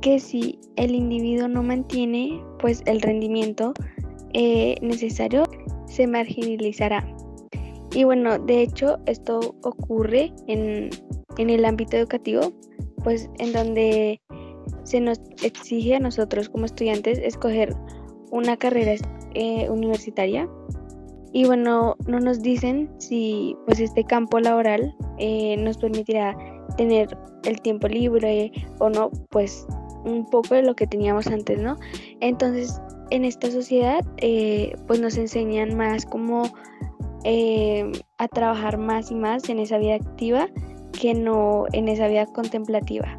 [0.00, 3.72] que si el individuo no mantiene pues el rendimiento
[4.32, 5.44] eh, necesario,
[5.86, 7.06] se marginalizará.
[7.94, 10.90] Y bueno, de hecho esto ocurre en,
[11.38, 12.52] en el ámbito educativo,
[13.02, 14.20] pues en donde
[14.84, 17.74] se nos exige a nosotros como estudiantes escoger
[18.34, 18.94] una carrera
[19.34, 20.48] eh, universitaria
[21.32, 26.36] y bueno, no nos dicen si pues este campo laboral eh, nos permitirá
[26.76, 29.66] tener el tiempo libre o no, pues
[30.04, 31.76] un poco de lo que teníamos antes, ¿no?
[32.20, 36.52] Entonces, en esta sociedad, eh, pues nos enseñan más como
[38.18, 40.48] a trabajar más y más en esa vida activa
[40.92, 43.18] que no en esa vida contemplativa.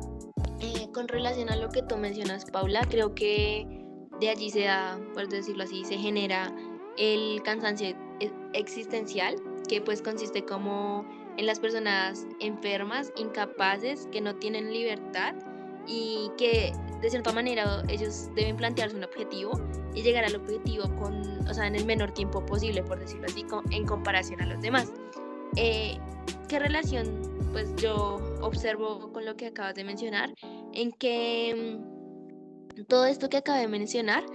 [0.60, 3.85] Eh, con relación a lo que tú mencionas, Paula, creo que
[4.19, 6.54] de allí se da, por decirlo así, se genera
[6.97, 9.36] el cansancio e-, existencial,
[9.67, 11.06] que pues consiste como
[11.38, 15.36] en las personas enfermas, incapaces, que no tienen libertad
[15.88, 19.60] y que de cierta manera ellos deben plantearse un objetivo
[19.93, 23.45] y llegar al objetivo con, o sea, en el menor tiempo posible, por decirlo así,
[23.71, 24.91] en comparación a los demás.
[25.56, 25.97] Eh,
[26.47, 30.34] ¿Qué relación pues yo observo con lo que acabas de mencionar?
[30.73, 31.94] En que mm,
[32.83, 34.25] todo esto que acabé de mencionar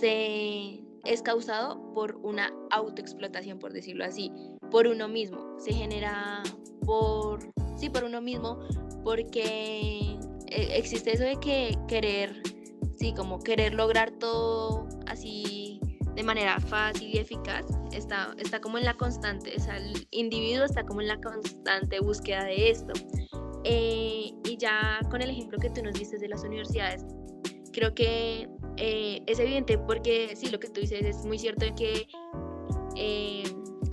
[0.00, 4.32] se es causado por una autoexplotación, por decirlo así,
[4.70, 5.56] por uno mismo.
[5.58, 6.42] Se genera
[6.84, 7.40] por,
[7.76, 8.60] sí, por uno mismo,
[9.04, 12.42] porque e, existe eso de que querer,
[12.96, 15.80] sí, como querer lograr todo así
[16.14, 20.84] de manera fácil y eficaz, está, está como en la constante, o el individuo está
[20.84, 22.92] como en la constante búsqueda de esto.
[23.64, 27.04] Eh, y ya con el ejemplo que tú nos diste de las universidades,
[27.72, 32.06] creo que eh, es evidente porque sí, lo que tú dices es muy cierto que
[32.96, 33.44] eh,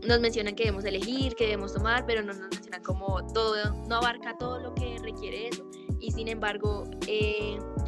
[0.08, 3.56] nos mencionan que debemos elegir, que debemos tomar, pero no nos mencionan como todo,
[3.88, 5.70] no abarca todo lo que requiere eso.
[6.00, 6.86] Y sin embargo,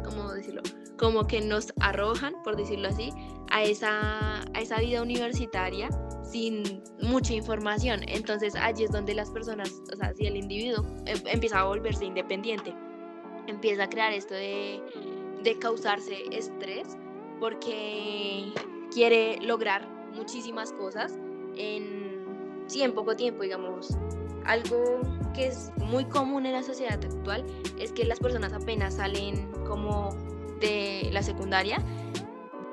[0.04, 0.62] ¿cómo decirlo?
[0.98, 3.10] Como que nos arrojan, por decirlo así,
[3.50, 5.88] a esa, a esa vida universitaria
[6.32, 8.00] sin mucha información.
[8.08, 12.06] Entonces allí es donde las personas, o sea, si el individuo em, empieza a volverse
[12.06, 12.74] independiente,
[13.46, 14.80] empieza a crear esto de,
[15.42, 16.96] de causarse estrés,
[17.40, 18.52] porque
[18.92, 21.18] quiere lograr muchísimas cosas
[21.56, 23.96] en, sí, en poco tiempo, digamos.
[24.44, 25.00] Algo
[25.34, 27.44] que es muy común en la sociedad actual
[27.78, 30.10] es que las personas apenas salen como
[30.60, 31.78] de la secundaria,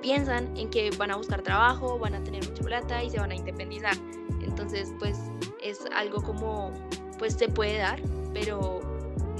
[0.01, 3.31] piensan en que van a buscar trabajo, van a tener mucha plata y se van
[3.31, 3.95] a independizar.
[4.41, 5.17] Entonces, pues
[5.61, 6.73] es algo como,
[7.17, 8.01] pues se puede dar,
[8.33, 8.79] pero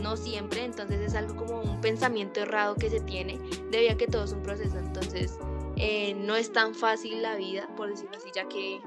[0.01, 3.39] no siempre, entonces es algo como un pensamiento errado que se tiene,
[3.71, 5.37] debido a que todo es un proceso, entonces
[5.75, 8.81] eh, no es tan fácil la vida, por decirlo así, ya que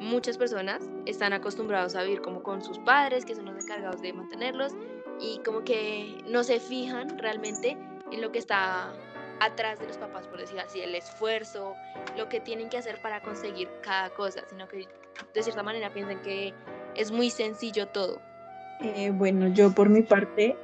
[0.00, 4.12] muchas personas están acostumbrados a vivir como con sus padres, que son los encargados de
[4.12, 4.72] mantenerlos,
[5.20, 7.76] y como que no se fijan realmente
[8.10, 8.92] en lo que está
[9.40, 11.74] atrás de los papás, por decir así, el esfuerzo,
[12.16, 14.88] lo que tienen que hacer para conseguir cada cosa, sino que
[15.34, 16.54] de cierta manera piensan que
[16.94, 18.20] es muy sencillo todo.
[18.82, 20.56] Eh, bueno, yo por mi parte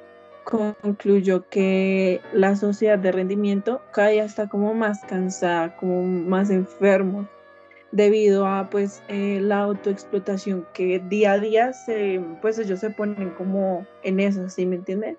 [0.45, 7.29] concluyo que la sociedad de rendimiento cada día está como más cansada, como más enfermo,
[7.93, 11.73] debido a pues eh, la autoexplotación que día a día
[12.43, 15.17] pues ellos se ponen como en eso, ¿sí me entienden?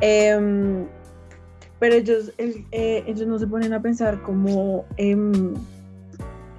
[0.00, 0.86] Em,
[1.78, 4.84] pero ellos, eh, ellos no se ponen a pensar como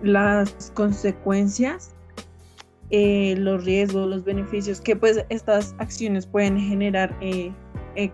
[0.02, 1.95] las consecuencias,
[2.95, 7.51] eh, los riesgos, los beneficios que pues estas acciones pueden generar eh,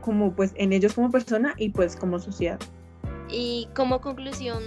[0.02, 2.60] como pues en ellos como persona y pues como sociedad.
[3.30, 4.64] Y como conclusión,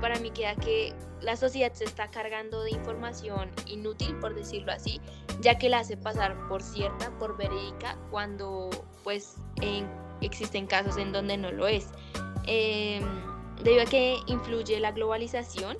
[0.00, 5.00] para mí queda que la sociedad se está cargando de información inútil, por decirlo así,
[5.40, 8.70] ya que la hace pasar por cierta, por verídica, cuando
[9.04, 9.86] pues en
[10.20, 11.88] existen casos en donde no lo es.
[12.46, 13.00] Eh,
[13.62, 15.76] debido a que influye la globalización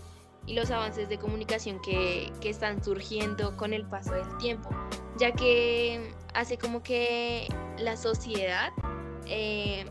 [0.46, 4.70] y los avances de comunicación que, que, están surgiendo con el paso del tiempo,
[5.16, 7.46] ya que hace como que
[7.78, 8.70] la sociedad
[9.26, 9.84] eh,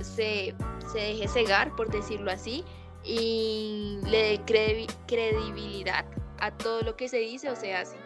[0.00, 0.54] se,
[0.92, 2.64] se, deje cegar, por decirlo así,
[3.04, 6.04] y le dé credibilidad
[6.38, 7.96] a todo lo que se dice o se hace.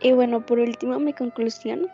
[0.00, 1.88] Y bueno, por último, mi conclusión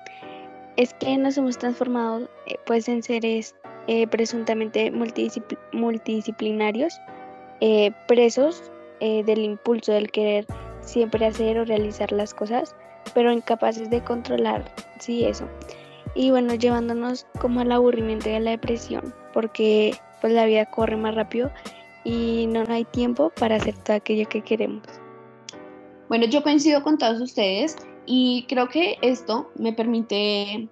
[0.77, 3.55] es que nos hemos transformado eh, pues en seres
[3.88, 4.90] eh, presuntamente
[5.72, 7.01] multidisciplinarios,
[7.61, 10.46] eh, presos del impulso del querer
[10.80, 12.74] siempre hacer o realizar las cosas,
[13.14, 15.48] pero incapaces de controlar, sí, eso.
[16.14, 20.96] Y bueno, llevándonos como al aburrimiento y a la depresión, porque pues la vida corre
[20.96, 21.50] más rápido
[22.04, 24.82] y no hay tiempo para hacer todo aquello que queremos.
[26.08, 30.68] Bueno, yo coincido con todos ustedes y creo que esto me permite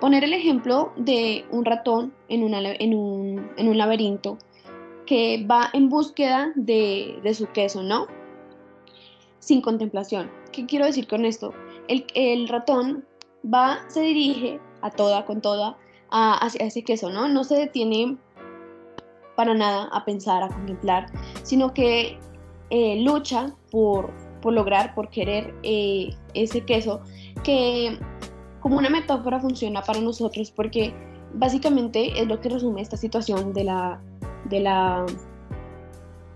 [0.00, 4.38] poner el ejemplo de un ratón en, en, un, laberinto
[5.10, 8.06] que va en búsqueda de, su queso, ¿no?
[9.40, 10.30] Sin contemplación.
[10.52, 11.52] ¿Qué quiero decir con esto?
[11.88, 13.04] El, ratón
[13.44, 15.76] va, se dirige a toda, con toda,
[16.12, 17.26] hacia ese queso, ¿no?
[17.26, 18.18] No se detiene
[19.34, 21.06] para nada a pensar, a contemplar,
[21.42, 22.16] sino que
[22.70, 27.02] eh, lucha por por lograr, por querer eh, ese queso,
[27.42, 27.98] que
[28.60, 30.94] como una metáfora funciona para nosotros porque
[31.34, 34.00] básicamente es lo que resume esta situación de la,
[34.44, 35.06] de la,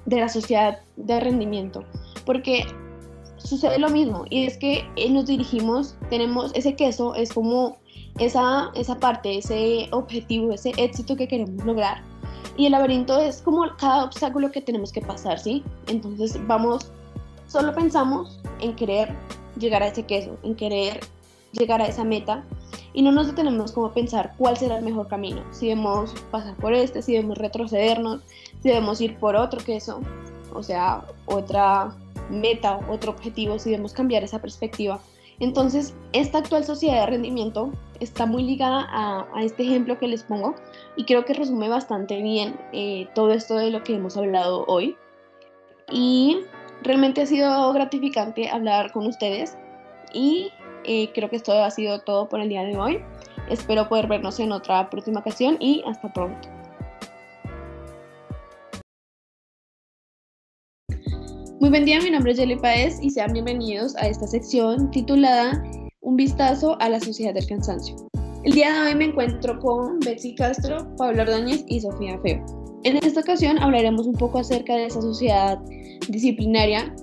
[0.07, 1.85] de la sociedad de rendimiento.
[2.27, 2.65] Porque
[3.37, 7.77] sucede lo mismo y es que eh, nos dirigimos, tenemos ese queso, es como
[8.19, 12.03] esa, esa parte, ese objetivo, ese éxito que queremos lograr.
[12.57, 15.65] Y el laberinto es como cada obstáculo que tenemos que pasar, ¿sí?
[15.89, 16.93] Entonces vamos
[17.55, 19.15] Solo pensamos en querer
[19.59, 21.01] llegar a ese queso, en querer
[21.53, 22.45] llegar a esa meta
[22.95, 26.55] y no nos detenemos como a pensar cuál será el mejor camino, si debemos pasar
[26.57, 28.23] por este, si debemos retrocedernos,
[28.63, 30.01] si debemos ir por otro queso,
[30.55, 31.95] o sea, otra
[32.31, 35.01] meta, otro objetivo, si debemos cambiar esa perspectiva.
[35.41, 40.55] Entonces, esta actual sociedad de rendimiento está muy ligada a, este ejemplo que les pongo
[40.97, 44.97] y creo que resume bastante bien eh, todo esto de lo que hemos hablado hoy.
[45.91, 46.39] Y
[46.85, 49.57] Realmente ha sido gratificante hablar con ustedes
[50.13, 50.51] y
[50.85, 52.99] eh, creo que esto ha sido todo por el día de hoy.
[53.49, 56.49] Espero poder vernos en otra próxima ocasión y hasta pronto.
[61.61, 65.63] Muy buen día, mi nombre es Jelly Paez y sean bienvenidos a esta sección titulada
[66.03, 67.97] Un vistazo a la sociedad del cansancio.
[68.45, 72.45] El día de hoy me encuentro con Betsy Castro, Pablo Ordóñez y Sofía Feo.
[72.85, 75.59] En esta ocasión hablaremos un poco acerca de esa sociedad
[76.11, 76.95] disciplinaria,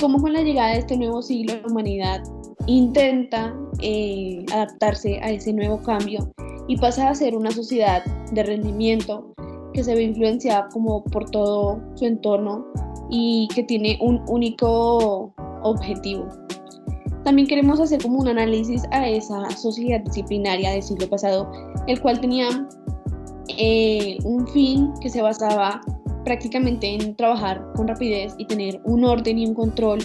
[0.00, 2.20] cómo con la llegada de este nuevo siglo la humanidad
[2.66, 6.32] intenta eh, adaptarse a ese nuevo cambio
[6.68, 9.34] y pasa a ser una sociedad de rendimiento
[9.72, 12.66] que se ve influenciada como por todo su entorno
[13.10, 16.28] y que tiene un único objetivo.
[17.24, 21.50] También queremos hacer como un análisis a esa sociedad disciplinaria del siglo pasado,
[21.86, 22.66] el cual tenía
[23.58, 25.80] eh, un fin que se basaba
[26.24, 29.98] prácticamente en trabajar con rapidez y tener un orden y un control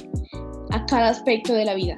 [0.71, 1.97] a cada aspecto de la vida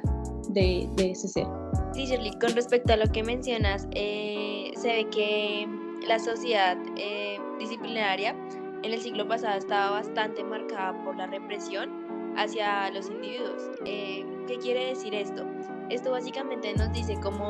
[0.58, 1.46] de, ese ser.
[1.94, 5.68] Sí, Shirley, con respecto a lo que mencionas, eh, se ve que
[6.06, 8.34] la sociedad eh, disciplinaria
[8.82, 11.90] en el siglo pasado estaba bastante marcada por la represión
[12.36, 13.70] hacia los individuos.
[13.84, 15.44] Eh, ¿Qué quiere decir esto?
[15.90, 17.48] Esto básicamente nos dice como,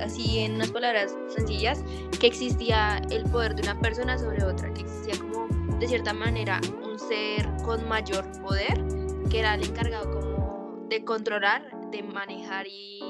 [0.00, 1.84] así en unas palabras sencillas,
[2.18, 6.60] que existía el poder de una persona sobre otra, que existía como de cierta manera
[6.82, 8.82] un ser con mayor poder,
[9.30, 13.00] que era el encargado como de controlar, de manejar y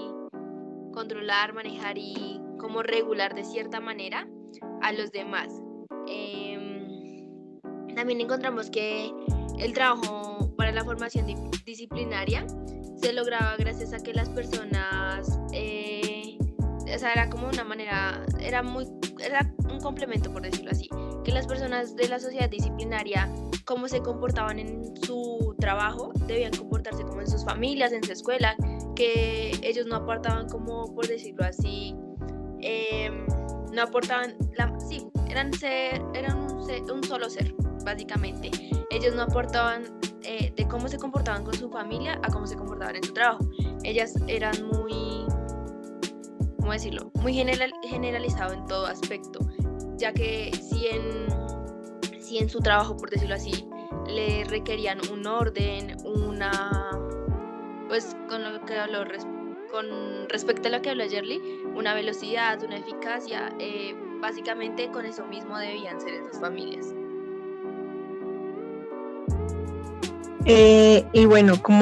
[0.93, 4.29] controlar, manejar y como regular de cierta manera
[4.83, 5.49] a los demás.
[6.07, 7.29] Em,
[7.95, 9.13] también encontramos que
[9.59, 11.27] el trabajo para la formación
[11.65, 12.47] disciplinaria
[12.97, 16.00] se lograba gracias a que las personas, eh,
[16.95, 18.87] o era como una manera, era muy,
[19.23, 20.89] era un complemento por decirlo así,
[21.25, 23.31] que las personas de la sociedad disciplinaria,
[23.65, 28.57] cómo se comportaban en su trabajo, debían comportarse como en sus familias, en su escuela,
[28.97, 31.95] que ellos no aportaban como, por decirlo así,
[32.61, 33.27] em,
[33.73, 38.51] no aportaban, la, sí, eran, ser, eran un, solo ser, básicamente.
[38.91, 39.85] Ellos no aportaban
[40.23, 43.49] eh, de cómo se comportaban con su familia a cómo se comportaban en su trabajo.
[43.85, 45.25] Ellas eran muy,
[46.71, 47.11] ¿cómo decirlo?
[47.21, 49.41] Muy general, generalizado en todo aspecto,
[49.97, 53.67] ya que si en, si en su trabajo, por decirlo así,
[54.07, 56.91] le requerían un orden, una,
[57.89, 58.99] pues con lo que habló
[59.73, 61.41] con respecto a lo que habló Jerly,
[61.75, 66.95] una velocidad, una eficacia, eh, básicamente con eso mismo debían ser esas familias.
[70.45, 71.81] Eh, y bueno, como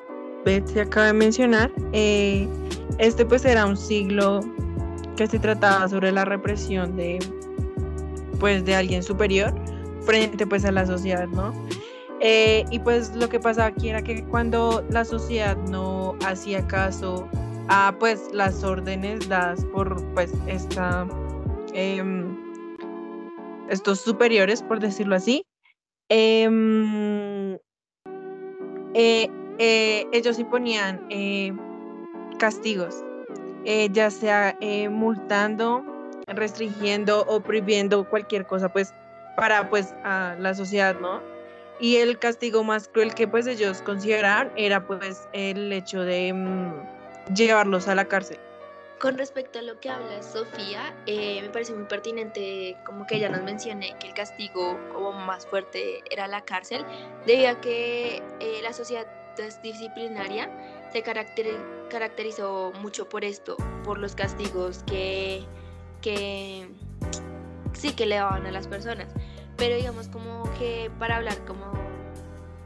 [0.64, 2.48] se acaba de mencionar, eh,
[2.96, 4.40] este pues era un siglo
[5.18, 7.18] que se trataba sobre la represión de
[8.38, 9.52] pues de alguien superior
[10.02, 11.52] frente pues a la sociedad, ¿no?
[12.20, 17.28] y pues lo que pasaba aquí era que cuando la sociedad no hacía caso
[17.68, 21.07] a pues las órdenes dadas por pues esta
[21.74, 22.37] em,
[23.70, 25.44] estos superiores por decirlo así
[26.09, 27.54] em,
[28.94, 31.07] eh, eh, ellos imponían
[33.64, 34.57] eh, ya sea
[34.90, 35.85] multando
[36.27, 38.92] restringiendo o prohibiendo cualquier cosa pues
[39.37, 41.21] para pues la sociedad no
[41.81, 47.35] y el castigo más cruel que pues ellos consideraban era pues el hecho de mm,
[47.35, 48.38] llevarlos a la cárcel.
[49.01, 53.29] Con respecto a lo que habla Sofía, eh, me parece muy pertinente como que ella
[53.29, 54.77] nos mencione que el castigo
[55.25, 56.85] más fuerte era la cárcel,
[57.25, 59.07] debido a que eh, la sociedad
[59.62, 60.51] disciplinaria
[60.92, 65.44] se caracterizó mucho por esto, por los castigos que,
[66.01, 66.68] que
[67.72, 69.12] sí que le daban a las personas.
[69.57, 71.72] Pero digamos como que para hablar como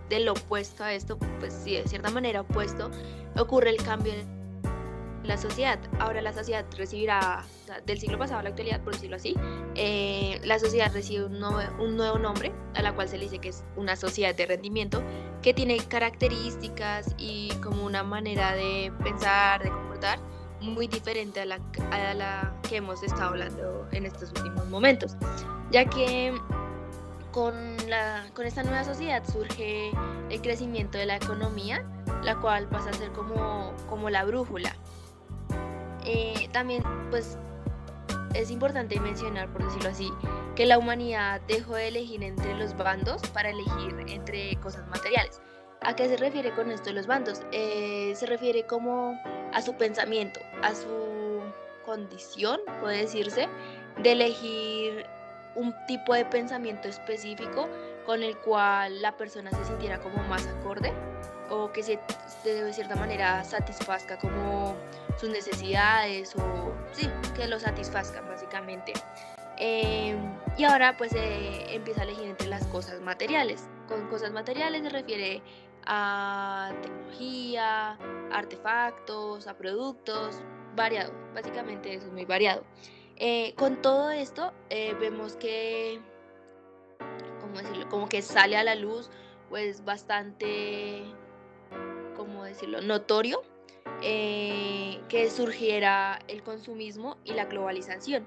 [0.08, 2.90] del opuesto a esto, pues sí, de cierta manera opuesto,
[3.36, 4.12] ocurre el cambio
[5.24, 5.78] la sociedad.
[6.00, 7.44] Ahora la sociedad recibirá,
[7.86, 9.34] del siglo pasado a la actualidad, por decirlo así,
[9.74, 13.38] eh, la sociedad recibe un nuevo, un nuevo, nombre, a la cual se le dice
[13.38, 15.02] que es una sociedad de rendimiento,
[15.42, 20.18] que tiene características y como una manera de pensar, de comportar
[20.60, 21.58] muy diferente a la,
[21.90, 25.16] a la que hemos estado hablando en estos últimos momentos,
[25.70, 26.32] ya que
[27.32, 29.90] con, la, con esta nueva sociedad surge
[30.30, 31.84] el crecimiento de la economía,
[32.22, 34.76] la cual pasa a ser como, como la brújula.
[36.04, 37.38] Eh, también, pues,
[38.34, 40.10] es importante mencionar, por decirlo así,
[40.54, 45.40] que la humanidad dejó de elegir entre los bandos para elegir entre cosas materiales.
[45.82, 47.42] ¿A qué se refiere con esto de los bandos?
[47.50, 49.18] Eh, se refiere como
[49.52, 51.42] a su pensamiento, a su
[51.84, 53.48] condición, puede decirse,
[54.00, 55.04] de elegir
[55.54, 57.68] un tipo de pensamiento específico
[58.06, 60.92] con el cual la persona se sintiera como más acorde
[61.50, 61.98] o que se,
[62.44, 64.74] de cierta manera satisfazca como
[65.18, 68.92] sus necesidades o sí, que lo satisfazcan básicamente.
[69.58, 73.68] Em, y ahora pues se empieza a elegir entre las cosas materiales.
[73.88, 75.42] Con cosas materiales se refiere
[75.86, 77.98] a tecnología,
[78.32, 80.40] artefactos, a productos,
[80.74, 82.64] variado, básicamente eso es muy variado.
[83.16, 86.00] Eh, con todo esto eh, vemos que,
[87.40, 87.88] ¿cómo decirlo?
[87.88, 89.10] Como que sale a la luz
[89.48, 91.04] pues bastante
[92.16, 93.42] ¿cómo decirlo?, notorio
[94.02, 98.26] eh, que surgiera el consumismo y la globalización.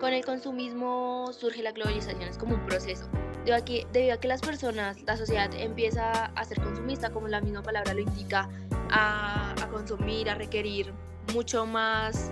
[0.00, 3.08] Con el consumismo surge la globalización, es como un proceso.
[3.44, 7.28] Debido a, que, debido a que las personas, la sociedad empieza a ser consumista, como
[7.28, 8.48] la misma palabra lo indica,
[8.90, 10.92] a, a consumir, a requerir
[11.32, 12.30] mucho más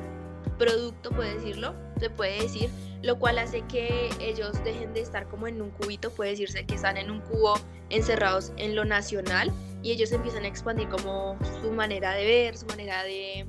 [0.59, 2.71] producto, puede decirlo, se puede decir,
[3.03, 6.75] lo cual hace que ellos dejen de estar como en un cubito, puede decirse que
[6.75, 7.55] están en un cubo
[7.91, 9.53] encerrados en lo nacional
[9.85, 13.47] y ellos empiezan a expandir como su manera de ver, su manera de,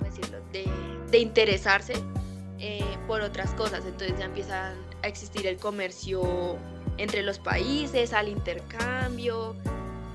[0.00, 1.94] decirlo, de, interesarse
[2.60, 3.84] eh, por otras cosas.
[3.84, 6.56] Entonces ya empiezan a existir el comercio
[6.98, 9.56] entre los países, al intercambio,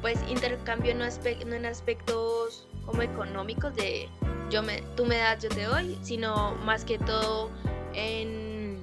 [0.02, 4.08] pues intercambio no, no en aspectos como económicos de
[4.50, 7.50] yo me, tú me das, yo te doy, sino más que todo
[7.94, 8.82] en,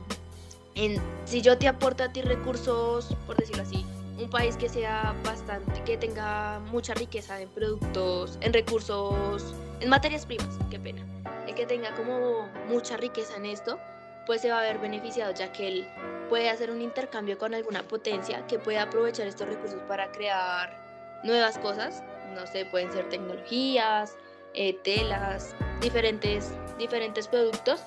[0.74, 3.86] en si yo te aporto a ti recursos, por decirlo así,
[4.18, 10.26] un país que sea bastante, que tenga mucha riqueza en productos, en recursos, en materias
[10.26, 11.04] primas, qué pena,
[11.46, 13.78] el que tenga como mucha riqueza en esto,
[14.26, 15.88] pues se va a ver beneficiado ya que él
[16.28, 20.76] puede hacer un intercambio con alguna potencia que pueda aprovechar estos recursos para crear
[21.22, 22.02] nuevas cosas,
[22.34, 24.16] no sé, pueden ser tecnologías,
[24.54, 27.80] eh, telas, diferentes, diferentes productos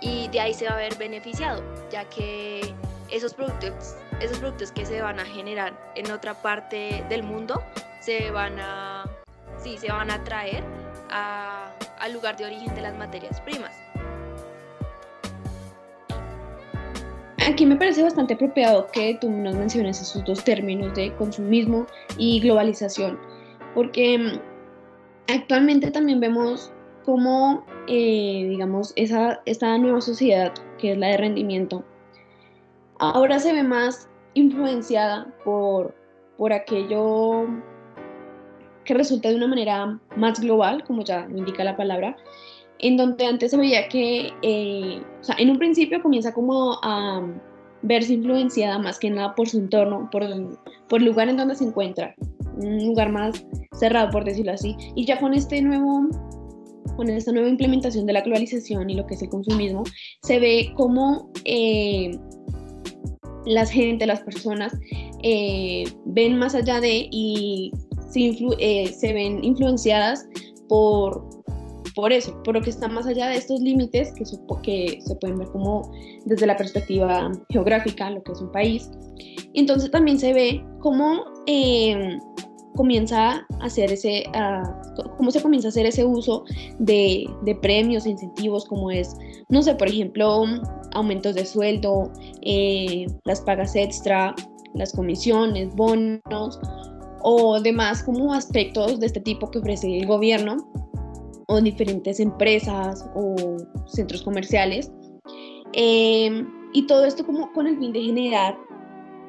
[0.00, 2.74] y de ahí se va a ver beneficiado, ya que
[3.10, 7.62] esos productos, esos productos que se van a generar en otra parte del mundo
[8.00, 9.04] se van a,
[9.58, 10.62] sí, se van a traer
[11.10, 13.74] al lugar de origen de las materias primas.
[17.46, 21.86] Aquí me parece bastante apropiado que tú nos menciones esos dos términos de consumismo
[22.16, 23.18] y globalización,
[23.74, 26.72] porque mm, actualmente también vemos
[27.04, 31.84] cómo, eh, digamos, esa, esta nueva sociedad, que es la de rendimiento,
[32.98, 35.94] ahora se ve más influenciada por,
[36.36, 37.46] por aquello
[38.84, 42.16] que resulta de una manera más global, como ya indica la palabra,
[42.78, 47.22] en donde antes se veía que, eh, o sea, en un principio comienza como a
[47.82, 50.22] verse influenciada más que nada por su entorno, por,
[50.88, 52.14] por el lugar en donde se encuentra,
[52.56, 54.76] un lugar más cerrado, por decirlo así.
[54.94, 56.08] Y ya con este nuevo
[56.96, 59.84] con esta nueva implementación de la globalización y lo que es el consumismo,
[60.22, 62.16] se ve como eh,
[63.46, 64.72] la gente, las personas,
[65.22, 67.72] eh, ven más allá de y
[68.10, 70.26] se, eh, se ven influenciadas
[70.68, 71.28] por,
[71.94, 74.24] por eso, por lo que está más allá de estos límites que,
[74.62, 75.90] que se pueden ver como
[76.24, 78.90] desde la perspectiva geográfica, lo que es un país.
[79.54, 82.18] Entonces también se ve como eh,
[82.74, 84.24] comienza a hacer ese,
[85.16, 86.44] cómo se comienza a hacer ese uso
[86.78, 89.16] de, de, premios, incentivos, como es,
[89.48, 90.44] no sé, por ejemplo,
[90.92, 92.10] aumentos de sueldo,
[92.42, 94.34] eh, las pagas extra,
[94.74, 96.58] las comisiones, bonos
[97.22, 100.56] o demás como aspectos de este tipo que ofrece el gobierno
[101.46, 103.36] o diferentes empresas o
[103.86, 104.92] centros comerciales.
[105.72, 108.56] Eh, y todo esto como con el fin de generar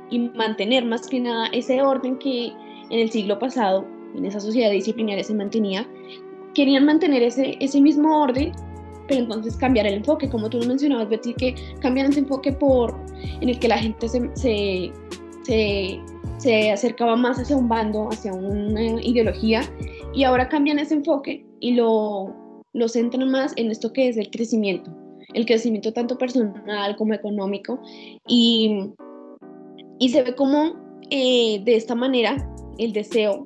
[0.09, 2.53] y mantener más que nada ese orden que
[2.89, 5.87] en el siglo pasado, en esa sociedad disciplinaria se mantenía,
[6.53, 8.51] querían mantener ese, ese mismo orden,
[9.07, 12.95] pero entonces cambiar el enfoque, como tú lo mencionabas, Betty, que cambian ese enfoque por,
[13.41, 14.91] en el que la gente se, se,
[15.43, 15.99] se,
[16.37, 19.61] se acercaba más hacia un bando, hacia una ideología,
[20.13, 22.33] y ahora cambian ese enfoque y lo,
[22.73, 24.91] lo centran más en esto que es el crecimiento,
[25.33, 27.79] el crecimiento tanto personal como económico,
[28.27, 28.91] y,
[29.99, 30.73] y se ve como
[31.11, 32.37] eh, de esta manera
[32.77, 33.45] el deseo,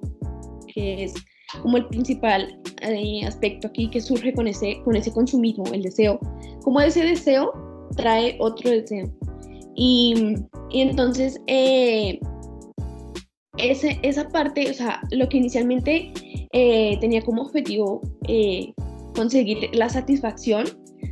[0.73, 1.13] que es
[1.61, 6.19] como el principal eh, aspecto aquí que surge con ese, con ese consumismo, el deseo,
[6.63, 7.51] como ese deseo
[7.95, 9.11] trae otro deseo.
[9.75, 10.35] Y,
[10.71, 12.19] entonces, eh,
[13.57, 16.11] ese, esa parte, o sea, lo que inicialmente
[16.51, 18.01] eh, tenía como objetivo
[19.15, 20.65] conseguir la satisfacción,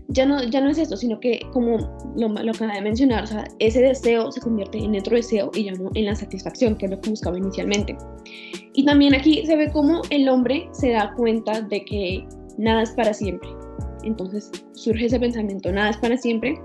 [0.09, 1.77] ya no, ya no es esto, sino que como
[2.15, 5.65] lo, lo acaba de mencionar, o sea, ese deseo se convierte en otro deseo y
[5.65, 7.97] ya no en la satisfacción, que es lo que buscaba inicialmente.
[8.73, 12.25] Y también aquí se ve cómo el hombre se da cuenta de que
[12.57, 13.49] nada es para siempre.
[14.03, 16.59] Entonces surge ese pensamiento, nada es para siempre.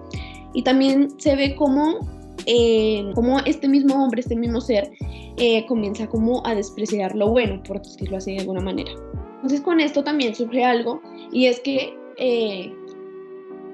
[0.54, 1.98] Y también se ve cómo,
[2.46, 3.04] eh,
[3.46, 4.90] este mismo hombre, este mismo ser,
[5.38, 8.92] eh, comienza como a despreciar lo bueno, por decirlo así de alguna manera.
[9.36, 11.00] Entonces con esto también surge algo
[11.32, 12.72] y es que eh,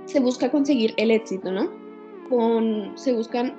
[0.09, 1.70] se busca conseguir el éxito, ¿no?
[2.28, 3.54] Con, se buscan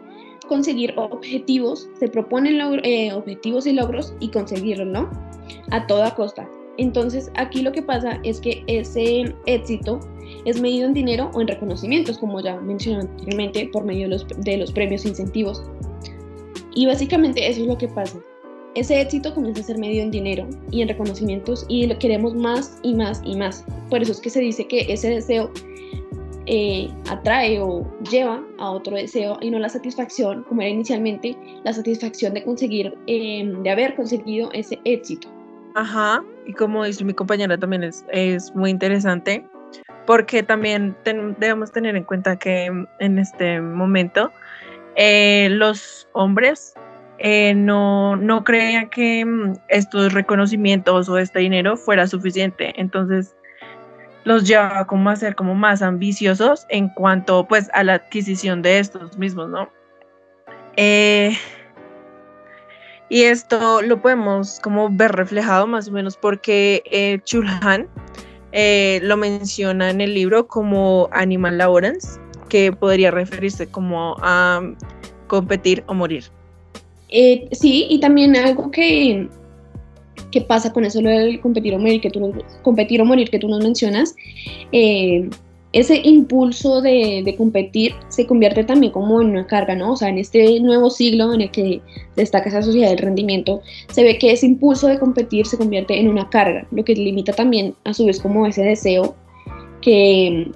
[0.47, 5.09] conseguir objetivos, se proponen eh, objetivos y logros y conseguirlos, ¿no?
[5.71, 6.49] A toda costa.
[6.77, 9.99] Entonces aquí lo que pasa es que ese éxito
[10.45, 14.27] es medido en dinero o en reconocimientos, como ya mencioné anteriormente, por medio de los,
[14.27, 15.63] de los premios e incentivos.
[16.73, 18.19] Y básicamente eso es lo que pasa.
[18.75, 22.79] Ese éxito comienza a ser medido en dinero y en reconocimientos y lo queremos más
[22.81, 23.65] y más y más.
[23.89, 25.51] Por eso es que se dice que ese deseo
[26.51, 31.71] eh, atrae o lleva a otro deseo y no la satisfacción, como era inicialmente, la
[31.73, 35.27] satisfacción de conseguir, em, de haber conseguido ese éxito.
[35.75, 39.45] Ajá, y como dice mi compañera también es, es muy interesante,
[40.07, 40.97] porque también
[41.37, 42.65] debemos tener en cuenta que
[42.99, 44.31] en este momento
[44.95, 46.73] eh, los hombres
[47.19, 52.73] eh, no, no creían que mm, estos reconocimientos o este dinero fuera suficiente.
[52.75, 53.35] Entonces
[54.23, 58.79] los llevaba como a ser como más ambiciosos en cuanto pues a la adquisición de
[58.79, 59.69] estos mismos, ¿no?
[60.77, 61.35] Eh,
[63.09, 67.87] y esto lo podemos como ver reflejado más o menos porque eh, Chulhan
[68.51, 74.61] eh, lo menciona en el libro como animal laborance, que podría referirse como a
[75.27, 76.25] competir o morir.
[77.09, 79.27] Sí, y también algo que,
[80.31, 83.47] que pasa con eso, del competir o morir que tú, competir o morir que tú
[83.47, 84.15] nos mencionas,
[84.71, 85.29] eh,
[85.71, 89.93] ese impulso de, competir se convierte también como en una carga, ¿no?
[89.93, 91.81] O sea, en este nuevo siglo en el que
[92.15, 93.61] destaca esa sociedad del rendimiento,
[93.91, 97.33] se ve que ese impulso de competir se convierte en una carga, lo que limita
[97.33, 99.15] también a su vez como ese deseo
[99.81, 100.51] que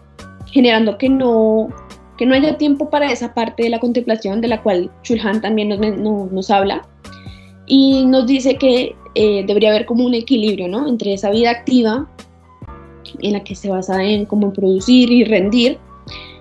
[0.52, 1.70] generando que no,
[2.18, 5.70] que no haya tiempo para esa parte de la contemplación de la cual Chulhan también
[5.70, 6.88] nos, nos, habla
[7.68, 10.88] y nos dice que eh, debería haber como un equilibrio, ¿no?
[10.88, 12.08] Entre esa vida activa
[13.22, 15.78] en la que se basa en cómo producir y rendir,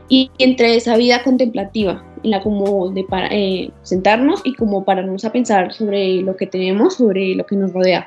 [0.09, 5.25] y entre esa vida contemplativa, en la como de para, eh, sentarnos y como pararnos
[5.25, 8.07] a pensar sobre lo que tenemos, sobre lo que nos rodea,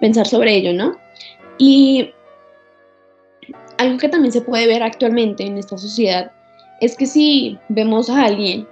[0.00, 0.96] pensar sobre ello, ¿no?
[1.58, 2.10] Y
[3.78, 6.32] algo que también se puede ver actualmente en esta sociedad
[6.80, 8.66] es que si vemos a alguien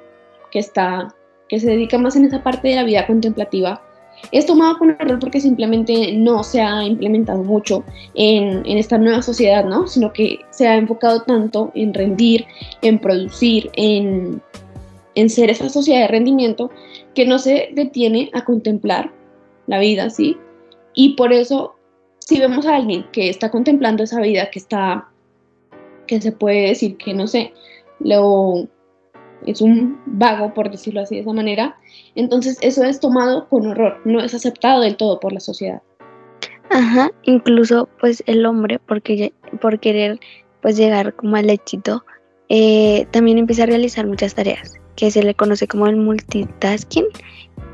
[0.51, 1.15] que está,
[1.49, 3.83] que se dedica más en esa parte de la vida contemplativa,
[4.33, 9.65] es tomado con error porque simplemente no se ha implementado mucho en, esta nueva sociedad,
[9.65, 9.87] ¿no?
[9.87, 12.47] Sino que se ha enfocado tanto en rendir,
[12.83, 14.43] en producir, en,
[15.15, 16.71] en ser esa sociedad de rendimiento
[17.15, 19.13] que no se detiene a contemplar
[19.67, 20.37] la vida, ¿sí?
[20.95, 21.77] Y por eso,
[22.19, 25.09] si vemos a alguien que está contemplando esa vida, que está,
[26.07, 27.53] que se puede decir que, no sé,
[28.01, 28.69] lo,
[29.47, 31.77] es un vago, por decirlo así de esa manera,
[32.15, 35.83] entonces eso es tomado con horror, no es aceptado del todo por la sociedad.
[36.71, 40.19] Ajá, incluso pues el hombre, porque, por querer
[40.63, 42.05] pues llegar como al éxito,
[42.49, 47.05] eh, también empieza a realizar muchas tareas, que se le conoce como el multitasking.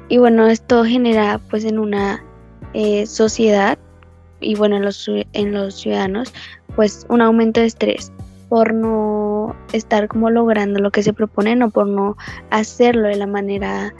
[0.08, 2.24] Y bueno, esto genera pues en una
[2.74, 3.78] eh, sociedad
[4.40, 6.32] y bueno, en los, en los ciudadanos
[6.74, 8.12] pues un aumento de estrés
[8.50, 12.16] por no estar como logrando lo que se proponen o por no
[12.50, 13.94] hacerlo de la manera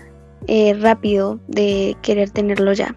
[0.48, 2.96] eh, rápido de querer tenerlo ya.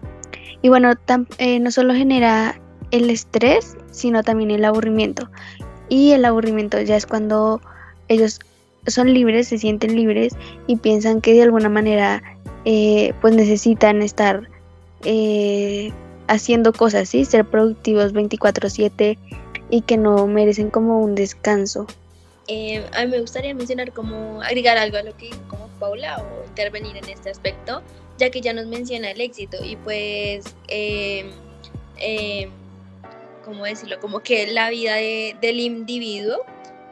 [0.62, 0.92] Y bueno,
[1.38, 5.30] eh, no solo genera el estrés, sino también el aburrimiento.
[5.88, 7.60] Y el aburrimiento ya es cuando
[8.08, 8.40] ellos
[8.88, 10.34] son libres, se sienten libres
[10.66, 12.20] y piensan que de alguna manera
[12.64, 14.48] eh, pues necesitan estar
[16.26, 17.24] haciendo cosas, ¿sí?
[17.26, 19.18] ser productivos 24/7
[19.74, 21.88] y que no merecen como un descanso.
[22.46, 26.18] Eh, a mí me gustaría mencionar como agregar algo a lo que dijo como Paula
[26.18, 27.82] o intervenir en este aspecto,
[28.16, 31.28] ya que ya nos menciona el éxito y pues, eh,
[33.44, 33.98] ¿cómo decirlo?
[33.98, 36.44] Como que la vida del individuo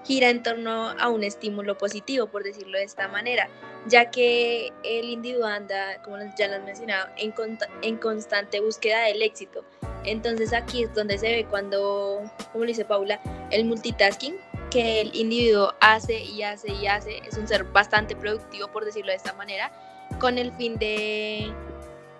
[0.04, 3.48] gira en torno a un estímulo positivo, por decirlo de esta manera,
[3.86, 7.34] ya que el individuo anda, como ya lo has mencionado, en,
[7.82, 9.64] en constante búsqueda del éxito.
[10.04, 12.22] Entonces aquí es donde se ve cuando,
[12.52, 13.20] como dice Paula,
[13.50, 14.36] el multitasking
[14.70, 19.10] que el individuo hace y hace y hace, es un ser bastante productivo, por decirlo
[19.10, 19.70] de esta manera,
[20.18, 21.52] con el fin de,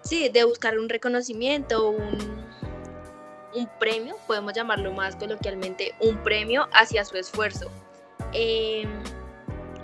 [0.02, 2.46] sí, de buscar un reconocimiento, un,
[3.54, 7.70] un premio, podemos llamarlo más coloquialmente, un premio hacia su esfuerzo.
[8.32, 8.86] Eh,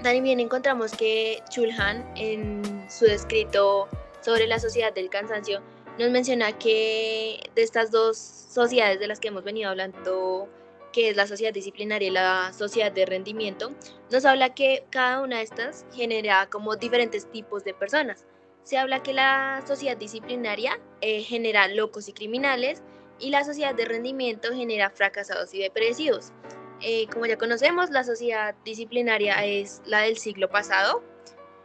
[0.02, 3.88] también encontramos que Chulhan en su escrito
[4.20, 5.62] sobre la sociedad del cansancio
[5.98, 10.48] nos menciona que de estas dos sociedades de las que hemos venido hablando,
[10.92, 13.72] que es la sociedad disciplinaria y la sociedad de rendimiento,
[14.10, 18.24] nos habla que cada una de estas genera como diferentes tipos de personas.
[18.62, 22.82] Se habla que la sociedad disciplinaria eh, genera locos y criminales
[23.18, 26.32] y la sociedad de rendimiento genera fracasados y depresivos.
[26.80, 31.02] Eh, como ya conocemos, la sociedad disciplinaria es la del siglo pasado,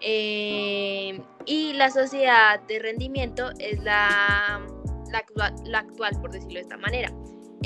[0.05, 4.61] eh, y la sociedad de rendimiento es la,
[5.65, 7.09] la, actual, por decirlo de esta manera.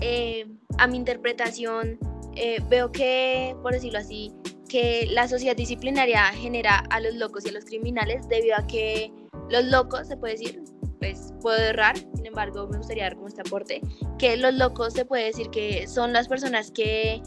[0.01, 0.45] Eh,
[0.77, 1.97] a mi interpretación,
[2.35, 4.31] eh, veo que, por decirlo así,
[4.69, 9.11] que la sociedad disciplinaria genera a los locos y a los criminales debido a que
[9.49, 10.61] los locos, se puede decir,
[10.99, 13.81] pues puedo errar, sin embargo me gustaría dar como este aporte,
[14.19, 17.21] que los locos se puede decir que son las personas que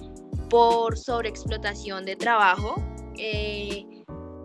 [0.51, 2.75] por sobreexplotación de trabajo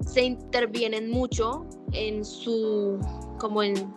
[0.05, 2.99] se intervienen mucho en su,
[3.39, 3.93] como en,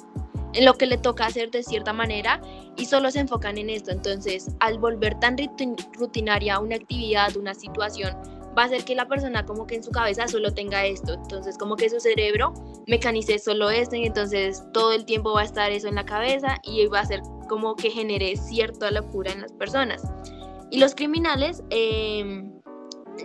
[0.55, 2.41] en lo que le toca hacer de cierta manera
[2.77, 3.91] y solo se enfocan en esto.
[3.91, 5.37] Entonces, al volver tan
[5.99, 8.17] rutinaria una actividad, una situación,
[8.57, 11.15] va a hacer que la persona como que en su cabeza solo tenga esto.
[11.15, 12.55] Entonces, como que su cerebro
[12.87, 16.59] mecanice solo esto y entonces todo el tiempo va a estar eso en la cabeza
[16.65, 20.03] y va a ser como que genere cierta locura en las personas.
[20.71, 22.53] Y los criminales, em,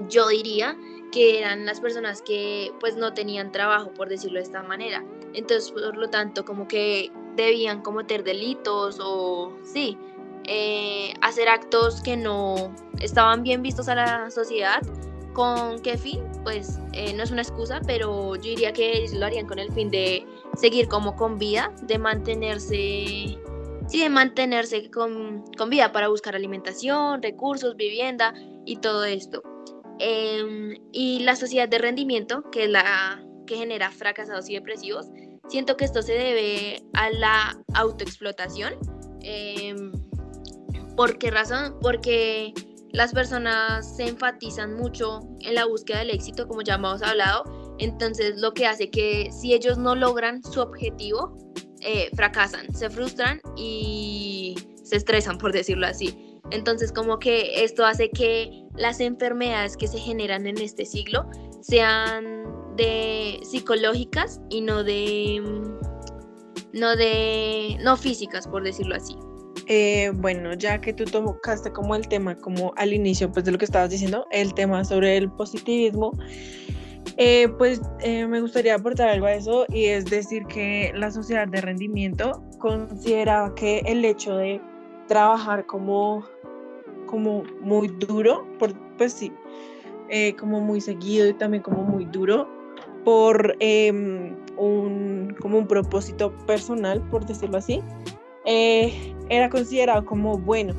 [0.09, 0.77] yo diría
[1.11, 5.03] que eran las personas que pues no tenían trabajo, por decirlo de esta manera.
[5.33, 9.97] Entonces, por lo tanto, como que debían cometer delitos o sí,
[10.45, 14.81] eh, hacer actos que no estaban bien vistos a la sociedad.
[15.33, 16.21] ¿Con qué fin?
[16.43, 19.89] Pues eh, no es una excusa, pero yo diría que lo harían con el fin
[19.89, 20.25] de
[20.55, 23.37] seguir como con vida, de mantenerse,
[23.88, 28.34] sí, de mantenerse con, con vida para buscar alimentación, recursos, vivienda
[28.65, 29.41] y todo esto.
[29.99, 35.07] Em, y la sociedad de rendimiento, que es la que genera fracasados y depresivos,
[35.47, 38.73] siento que esto se debe a la autoexplotación.
[39.21, 39.91] Em,
[40.95, 41.77] ¿Por qué razón?
[41.81, 42.53] Porque
[42.91, 47.43] las personas se enfatizan mucho en la búsqueda del éxito, como ya hemos hablado.
[47.79, 51.36] Entonces, lo que hace que si ellos no logran su objetivo,
[51.86, 56.39] eh, fracasan, se frustran y se estresan, por decirlo así.
[56.51, 61.29] Entonces, como que esto hace que las enfermedades que se generan en este siglo
[61.61, 62.43] sean
[62.75, 65.41] de psicológicas y no de
[66.73, 69.15] no de no físicas, por decirlo así.
[69.67, 73.57] Eh, bueno, ya que tú tocaste como el tema, como al inicio, pues de lo
[73.57, 76.11] que estabas diciendo, el tema sobre el positivismo,
[77.18, 81.47] eh, pues eh, me gustaría aportar algo a eso y es decir que la sociedad
[81.47, 84.60] de rendimiento considera que el hecho de
[85.08, 86.24] trabajar como
[87.06, 89.32] como muy duro, por, pues sí,
[90.10, 92.49] eh, como muy seguido y también como muy duro
[93.06, 97.84] por em, un, como un propósito personal, por decirlo así,
[99.30, 100.74] era considerado como bueno,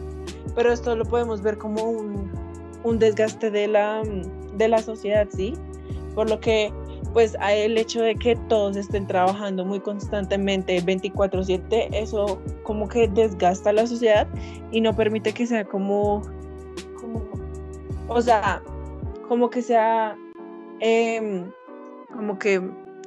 [0.57, 2.33] pero esto lo podemos ver como un,
[2.83, 4.03] un desgaste de la,
[4.57, 5.55] de la sociedad, ¿sí?
[6.15, 6.73] Por lo que
[7.15, 13.73] pues el hecho de que todos estén trabajando muy constantemente 24/7, eso como que desgasta
[13.73, 14.27] la sociedad
[14.73, 16.23] y no permite que sea como,
[18.09, 18.61] o sea,
[19.29, 20.17] como que sea,
[20.81, 21.51] em,
[22.13, 22.61] como que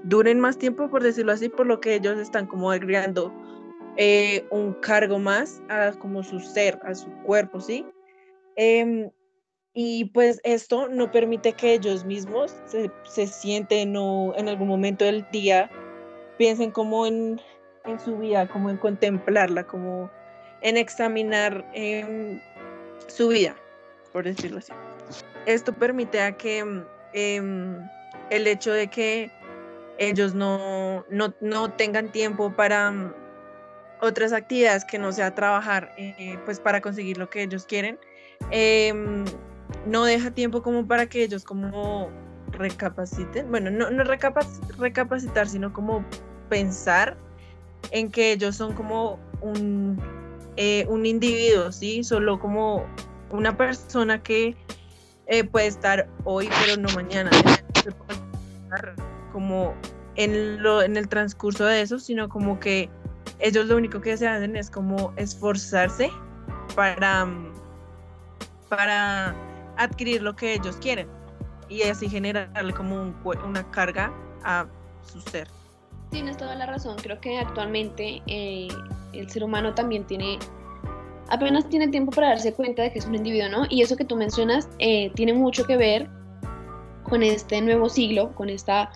[0.03, 3.33] duren más tiempo, por decirlo así, por lo que ellos están como agregando
[3.97, 7.85] eh, un cargo más a como su ser, a su cuerpo, ¿sí?
[8.55, 9.09] Em,
[9.79, 15.23] y pues esto no permite que ellos mismos se, sienten o en algún momento del
[15.29, 15.69] día
[16.39, 17.39] piensen como en,
[17.85, 20.09] en su vida, como en contemplarla, como
[20.61, 22.41] en examinar em,
[23.05, 23.55] su vida,
[24.13, 24.73] por decirlo así.
[25.45, 26.65] Esto permite a que
[27.13, 27.87] em,
[28.31, 29.29] el hecho de que
[29.99, 33.13] ellos no, no, no tengan tiempo para
[34.01, 37.99] otras actividades que no sea trabajar, eh, pues para conseguir lo que ellos quieren,
[38.49, 38.91] eh,
[39.85, 42.09] no deja tiempo como para que ellos como
[42.51, 46.03] recapaciten, bueno, no, no recapacitar, sino como
[46.49, 47.17] pensar
[47.91, 49.99] en que ellos son como un,
[50.55, 52.03] eh, un individuo, ¿sí?
[52.03, 52.85] Solo como
[53.29, 54.55] una persona que
[55.27, 57.29] eh, puede estar hoy, pero no mañana.
[59.31, 59.75] Como
[60.15, 62.89] en, lo, en el transcurso de eso, sino como que
[63.39, 66.09] ellos lo único que se hacen es como esforzarse
[66.75, 67.27] para,
[68.69, 69.35] para
[69.77, 71.07] adquirir lo que ellos quieren
[71.69, 73.13] y así generarle como
[73.45, 74.11] una carga
[74.43, 74.67] a
[75.03, 75.47] su ser.
[76.11, 78.69] Tienes toda la razón, creo que actualmente eh,
[79.13, 80.39] el ser humano también tiene,
[81.29, 83.65] apenas tiene tiempo para darse cuenta de que es un individuo, ¿no?
[83.69, 86.09] Y eso que tú mencionas eh, tiene mucho que ver
[87.03, 88.91] con este nuevo siglo, con esta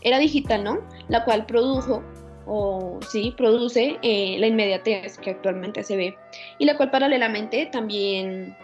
[0.00, 0.78] era digital, ¿no?
[1.08, 2.02] La cual produjo
[2.46, 6.16] o sí, produce eh, la inmediatez que actualmente se ve
[6.58, 8.56] y la cual paralelamente también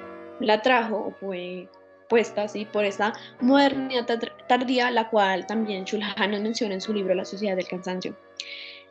[0.42, 1.68] la trajo fue
[2.08, 4.06] puesta así por esta modernidad
[4.46, 8.14] tardía, la cual también Shulhan nos menciona en su libro La sociedad del cansancio.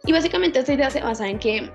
[0.05, 1.69] Y básicamente esta idea se basa en que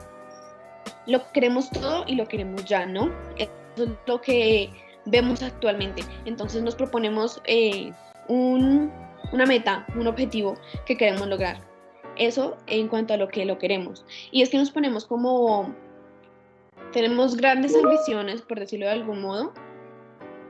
[1.07, 3.13] lo queremos todo y lo queremos ya, ¿no?
[3.39, 4.71] Eso es lo que
[5.05, 6.03] vemos actualmente.
[6.25, 7.93] Entonces nos proponemos eh,
[8.27, 8.93] un,
[9.33, 11.59] una meta, un objetivo que queremos lograr.
[12.17, 14.05] Eso en cuanto a lo que lo queremos.
[14.33, 15.73] Y es que nos ponemos como
[16.93, 19.53] tenemos grandes ambiciones, por decirlo de algún modo.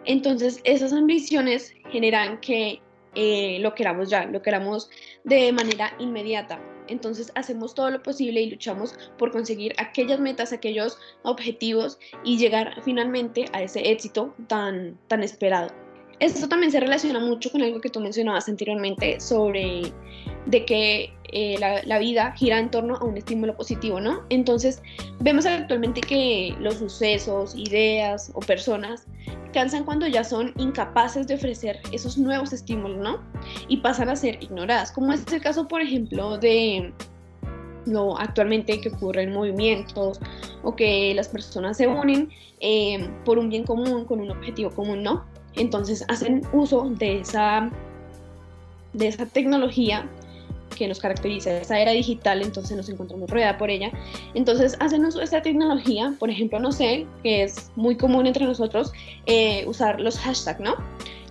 [0.06, 2.80] Entonces, esas ambiciones generan que
[3.14, 4.88] eh, lo queramos ya, lo queramos
[5.24, 6.60] de manera inmediata.
[6.88, 12.80] Entonces, hacemos todo lo posible y luchamos por conseguir aquellas metas, aquellos objetivos y llegar
[12.84, 15.74] finalmente a ese éxito tan, tan esperado.
[16.20, 19.92] esto también se relaciona mucho con algo que tú mencionabas anteriormente sobre
[20.46, 24.22] de que eh, la, vida gira en torno a un estímulo positivo, ¿no?
[24.30, 24.80] Entonces,
[25.20, 29.06] vemos actualmente que los sucesos, ideas o personas
[29.52, 33.18] cansan cuando ya son incapaces de ofrecer esos nuevos estímulos, ¿no?
[33.68, 36.92] Y pasan a ser ignoradas, como es el caso, por ejemplo, de
[37.86, 40.20] lo actualmente que ocurre en movimientos
[40.62, 42.30] o que las personas se unen
[42.60, 45.24] eh, por un bien común, con un objetivo común, ¿no?
[45.54, 47.70] Entonces hacen uso de esa,
[48.92, 50.08] de esa tecnología
[50.76, 53.90] que nos caracteriza, esa era digital, entonces nos encontramos rodeada por ella.
[54.34, 58.44] Entonces hacen uso de esta tecnología, por ejemplo, no sé, que es muy común entre
[58.44, 58.92] nosotros
[59.26, 60.76] eh, usar los hashtags, ¿no?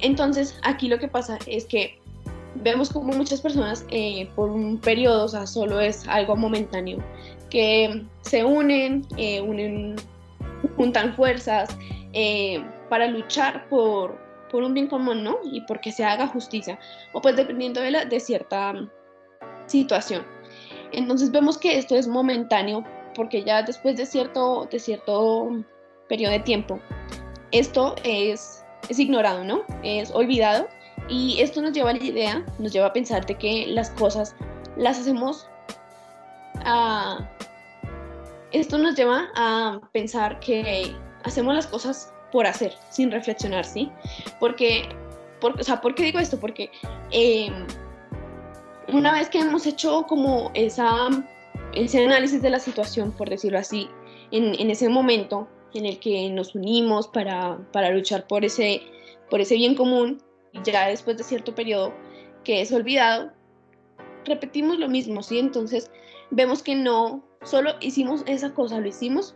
[0.02, 1.98] Entonces aquí lo que pasa es que
[2.56, 6.98] vemos como muchas personas eh, por un periodo, o sea, solo es algo momentáneo,
[7.50, 9.96] que se unen, eh, unen
[10.78, 11.70] juntan fuerzas
[12.90, 14.18] para luchar por,
[14.50, 15.38] por un bien común, ¿no?
[15.44, 16.80] Y porque se haga justicia,
[17.12, 18.74] o pues dependiendo de, de cierta
[19.66, 20.26] situación.
[20.92, 22.84] Entonces vemos que esto es momentáneo
[23.16, 25.50] porque ya después de cierto, de cierto
[26.08, 26.80] periodo de tiempo,
[27.52, 29.64] esto es, es ignorado, ¿no?
[29.84, 30.68] Es olvidado
[31.08, 34.36] y esto nos lleva a la idea, nos lleva a pensar de que las cosas
[34.78, 35.48] las hacemos
[36.66, 37.30] a...
[38.52, 43.92] Esto nos lleva a pensar que hacemos las cosas por hacer, sin reflexionar, ¿sí?
[44.40, 44.88] Porque,
[45.42, 46.40] por, o sea, ¿por qué digo esto?
[46.40, 46.72] Porque
[47.12, 47.52] eh,
[48.94, 51.10] una vez que hemos hecho como esa,
[51.74, 53.90] ese análisis de la situación, por decirlo así,
[54.32, 58.82] en, en ese momento en el que nos unimos para, para, luchar por ese,
[59.30, 60.22] por ese bien común,
[60.64, 61.94] ya después de cierto periodo
[62.44, 63.32] que es olvidado,
[64.24, 65.40] repetimos lo mismo, ¿sí?
[65.40, 65.92] Entonces
[66.32, 69.36] vemos que no solo hicimos esa cosa, lo hicimos,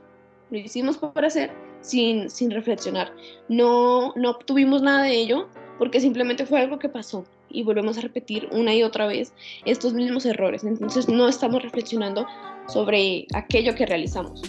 [0.50, 3.14] lo hicimos por hacer sin, sin reflexionar.
[3.50, 8.02] No, no obtuvimos nada de ello porque simplemente fue algo que pasó y volvemos a
[8.02, 9.34] repetir una y otra vez
[9.66, 10.64] estos mismos errores.
[10.64, 12.26] Entonces no estamos reflexionando
[12.68, 14.42] sobre aquello que realizamos.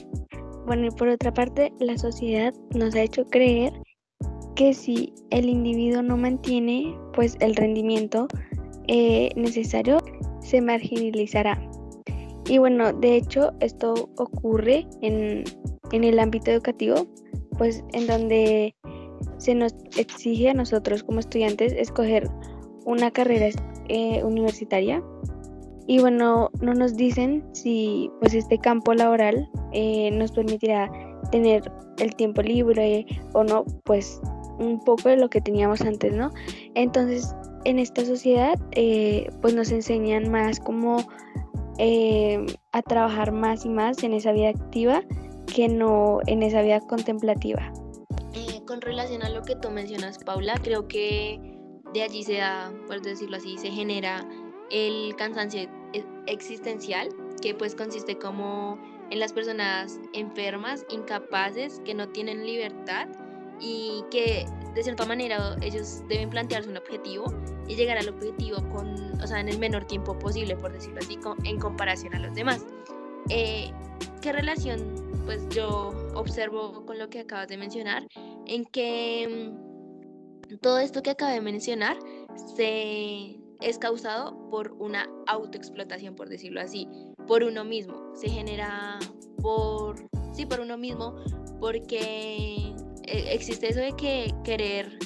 [0.67, 3.73] Bueno, y por otra parte, la sociedad nos ha hecho creer
[4.55, 8.29] que si el individuo no mantiene pues el rendimiento
[8.89, 9.99] eh, necesario,
[10.41, 11.61] se marginalizará.
[12.47, 15.45] Y bueno, de hecho esto ocurre en,
[15.93, 17.07] en el ámbito educativo,
[17.57, 18.75] pues en donde
[19.39, 22.29] se nos exige a nosotros como estudiantes escoger
[22.91, 23.49] una carrera
[23.89, 25.03] eh, universitaria
[25.87, 30.91] y bueno, no nos dicen si pues este campo laboral eh, nos permitirá
[31.31, 34.21] tener el tiempo libre o no, pues
[34.59, 36.31] un poco de lo que teníamos antes, ¿no?
[36.75, 37.35] Entonces,
[37.65, 40.99] en esta sociedad, eh, pues nos enseñan más como
[42.73, 45.03] a trabajar más y más en esa vida activa
[45.47, 47.73] que no en esa vida contemplativa.
[48.67, 51.60] con relación a lo que tú mencionas, Paula, creo que
[51.93, 54.27] de allí se da, por decirlo así, se genera
[54.71, 57.09] el cansancio e-, existencial,
[57.43, 58.79] que pues consiste como
[59.11, 63.09] en las personas enfermas, incapaces, que no tienen libertad
[63.61, 67.25] y que de cierta manera ellos deben plantearse un objetivo
[67.67, 71.19] y llegar al objetivo con, o sea, en el menor tiempo posible, por decirlo así,
[71.45, 72.65] en comparación a los demás.
[73.29, 73.73] Eh,
[74.23, 78.07] ¿Qué relación pues yo observo con lo que acabas de mencionar?
[78.47, 79.53] En que
[80.59, 81.99] todo esto que acabé de mencionar
[82.57, 86.89] se es causado por una autoexplotación, por decirlo así,
[87.27, 88.13] por uno mismo.
[88.15, 88.99] Se genera
[89.43, 89.97] por,
[90.33, 91.17] sí, por uno mismo,
[91.61, 92.75] porque
[93.07, 94.99] e, existe eso de que querer,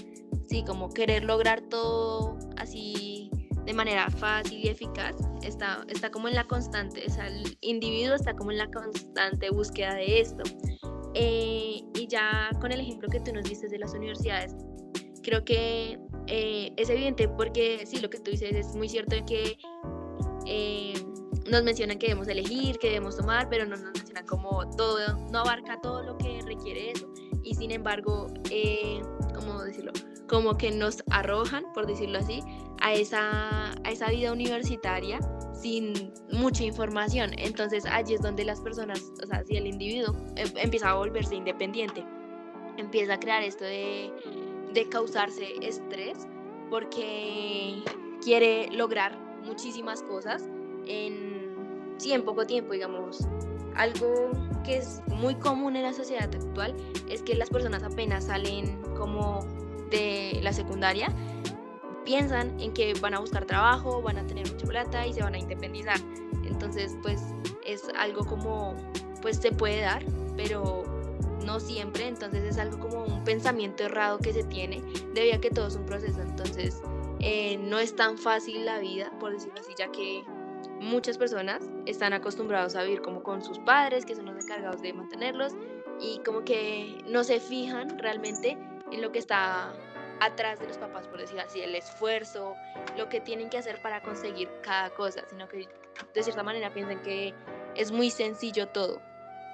[0.49, 3.31] sí, como querer lograr todo así
[3.65, 8.15] de manera fácil y eficaz, está, está como en la constante, o sea, el individuo
[8.15, 10.43] está como en la constante búsqueda de esto.
[11.15, 14.55] Eh, y ya con el ejemplo que tú nos diste de las universidades,
[15.25, 15.99] creo que
[16.29, 19.59] eh, es evidente porque sí, lo que tú dices es muy cierto que
[20.47, 20.95] eh,
[21.51, 25.41] nos mencionan que debemos elegir, que debemos tomar, pero no nos mencionan como todo, no
[25.41, 27.13] abarca todo lo que requiere eso.
[27.43, 29.03] Y sin embargo, eh,
[29.35, 29.93] ¿cómo decirlo?
[30.29, 32.41] Como que nos arrojan, por decirlo así,
[32.81, 35.19] a esa, a esa vida universitaria
[35.55, 37.33] sin mucha información.
[37.37, 41.35] Entonces allí es donde las personas, o sea, si el individuo em, empieza a volverse
[41.35, 42.05] independiente,
[42.79, 44.13] empieza a crear esto de
[44.75, 46.27] de causarse estrés
[46.69, 47.83] porque
[48.23, 50.43] quiere lograr muchísimas cosas
[50.87, 51.55] en,
[51.99, 53.27] sí, en poco tiempo, digamos.
[53.77, 54.31] Algo
[54.65, 56.75] que es muy común en la sociedad actual
[57.09, 59.41] es que las personas apenas salen como
[59.91, 61.09] de la secundaria,
[62.05, 65.35] piensan en que van a buscar trabajo, van a tener mucha plata y se van
[65.35, 65.99] a independizar.
[66.45, 67.21] Entonces, pues
[67.65, 68.75] es algo como,
[69.23, 70.05] pues se puede dar,
[70.37, 70.85] pero
[71.45, 74.83] no siempre, entonces es algo como un pensamiento errado que se tiene,
[75.13, 76.81] debido a que todo es un proceso, entonces
[77.21, 80.25] eh, no es tan fácil la vida, por decirlo así, ya que
[80.81, 84.93] muchas personas están acostumbrados a vivir como con sus padres, que son los encargados de
[84.93, 85.53] mantenerlos,
[86.01, 88.59] y como que no se fijan realmente
[88.91, 89.73] en lo que está
[90.21, 92.55] atrás de los papás, por decir así, el esfuerzo,
[92.97, 95.69] lo que tienen que hacer para conseguir cada cosa, sino que
[96.13, 97.35] de cierta manera piensan que
[97.75, 99.01] es muy sencillo todo.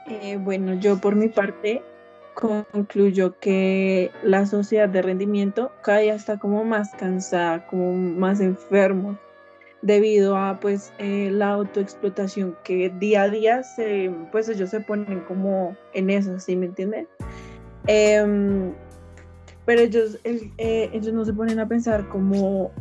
[0.06, 1.82] Eh, bueno, yo por mi parte
[2.34, 9.18] concluyo que la sociedad de rendimiento cada día está como más cansada, como más enfermo,
[9.82, 13.62] debido a pues eh, la autoexplotación que día a día
[14.32, 17.08] pues ellos se ponen como en eso, ¿sí me entienden?
[17.86, 18.72] Em,
[19.64, 22.72] pero ellos, eh, ellos no se ponen a pensar como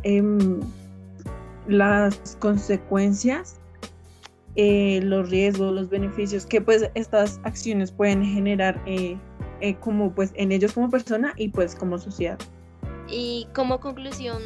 [1.66, 3.59] las consecuencias,
[4.62, 8.78] eh, los riesgos, los beneficios que pues estas acciones pueden generar
[9.80, 12.38] como pues en ellos como persona y pues como sociedad.
[13.08, 14.42] Y como conclusión,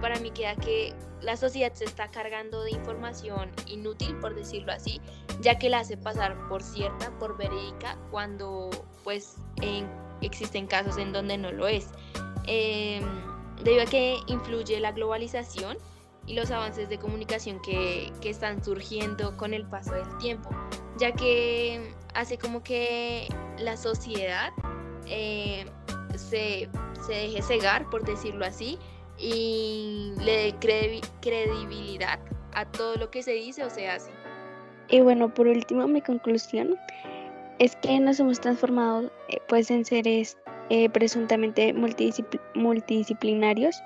[0.00, 5.00] para mí queda que la sociedad se está cargando de información inútil, por decirlo así,
[5.40, 8.68] ya que la hace pasar por cierta, por verídica, cuando
[9.04, 9.36] pues
[10.20, 11.88] existen casos en donde no lo es.
[12.46, 13.04] Em,
[13.62, 15.78] debido a que influye la globalización
[16.26, 20.50] y los avances de comunicación que, que están surgiendo con el paso del tiempo,
[20.98, 24.52] ya que hace como que la sociedad
[25.06, 25.66] eh,
[26.16, 26.68] se,
[27.06, 28.78] se deje cegar, por decirlo así,
[29.18, 32.18] y le dé credibilidad
[32.54, 34.10] a todo lo que se dice o se hace.
[34.88, 36.76] Y bueno, por último, mi conclusión
[37.58, 40.36] es que nos hemos transformado eh, pues en seres
[40.70, 43.76] eh, presuntamente multidisciplinarios,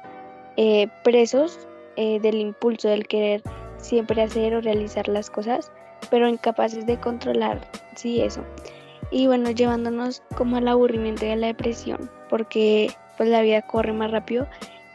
[1.97, 3.43] eh, del impulso del querer
[3.79, 5.71] siempre hacer o realizar las cosas,
[6.11, 8.43] pero incapaces de controlar, sí, eso.
[9.11, 13.93] Y bueno, llevándonos como al aburrimiento y a la depresión, porque pues la vida corre
[13.93, 14.47] más rápido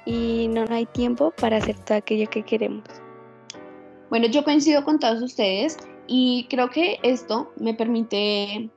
[0.05, 2.83] y no hay tiempo para hacer todo aquello que queremos.
[4.09, 5.77] Bueno, yo coincido con todos ustedes
[6.07, 8.69] y creo que esto me permite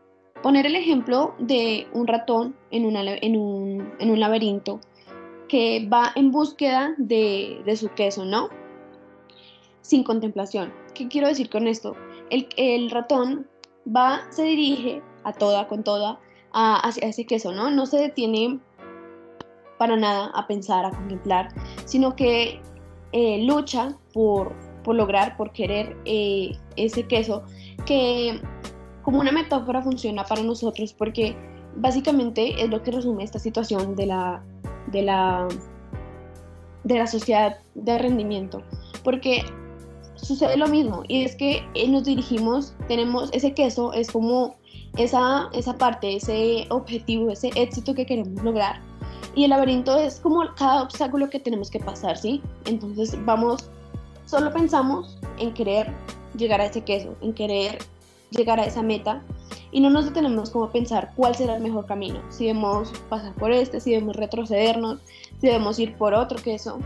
[0.43, 4.81] poner el ejemplo de un ratón en un, laberinto
[5.55, 8.49] que va en búsqueda de, su queso, ¿no?
[9.83, 10.75] Sin contemplación.
[10.95, 11.95] ¿Qué quiero decir con esto?
[12.29, 13.47] El, ratón
[13.87, 16.19] va, se dirige a toda, con toda,
[16.53, 17.71] hacia ese queso, ¿no?
[17.71, 18.59] No se detiene
[19.79, 21.51] para nada a pensar, a contemplar,
[21.85, 22.61] sino que
[23.13, 24.53] eh, lucha por,
[24.83, 27.45] por, lograr, por querer eh, ese queso,
[27.87, 28.43] que
[29.03, 31.37] como una metáfora funciona para nosotros, porque
[31.77, 34.43] básicamente es lo que resume esta situación de la,
[34.89, 35.49] de la,
[36.85, 38.63] de la sociedad de rendimiento,
[39.03, 39.45] porque
[40.17, 44.57] sucede lo mismo, y es que eh, nos dirigimos, tenemos ese queso, es como
[44.97, 48.81] esa, esa parte, ese objetivo, ese éxito que queremos lograr,
[49.35, 52.41] y el laberinto es como cada obstáculo que tenemos que pasar, ¿sí?
[52.67, 53.69] Entonces vamos,
[54.27, 55.93] solo pensamos en querer
[56.37, 57.79] llegar a ese queso, en querer
[58.31, 59.23] llegar a esa meta
[59.71, 63.35] y no nos detenemos como a pensar cuál será el mejor camino, si debemos pasar
[63.35, 65.01] por este, si debemos retrocedernos,
[65.41, 66.79] si debemos ir por otro queso,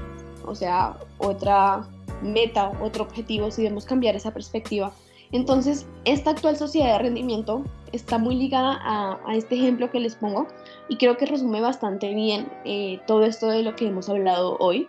[0.47, 1.87] o sea, otra
[2.23, 4.93] meta, otro objetivo, si debemos cambiar esa perspectiva.
[5.31, 7.63] Entonces, esta actual sociedad de rendimiento
[7.93, 10.47] está muy ligada a, este ejemplo que les pongo
[10.89, 14.89] y creo que resume bastante bien eh, todo esto de lo que hemos hablado hoy.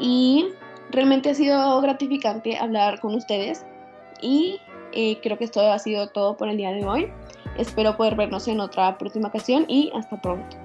[0.00, 0.46] Y
[0.90, 3.64] realmente ha sido gratificante hablar con ustedes
[4.22, 4.58] y
[4.94, 7.12] eh, creo que esto ha sido todo por el día de hoy.
[7.58, 10.63] Espero poder vernos en otra próxima ocasión y hasta pronto.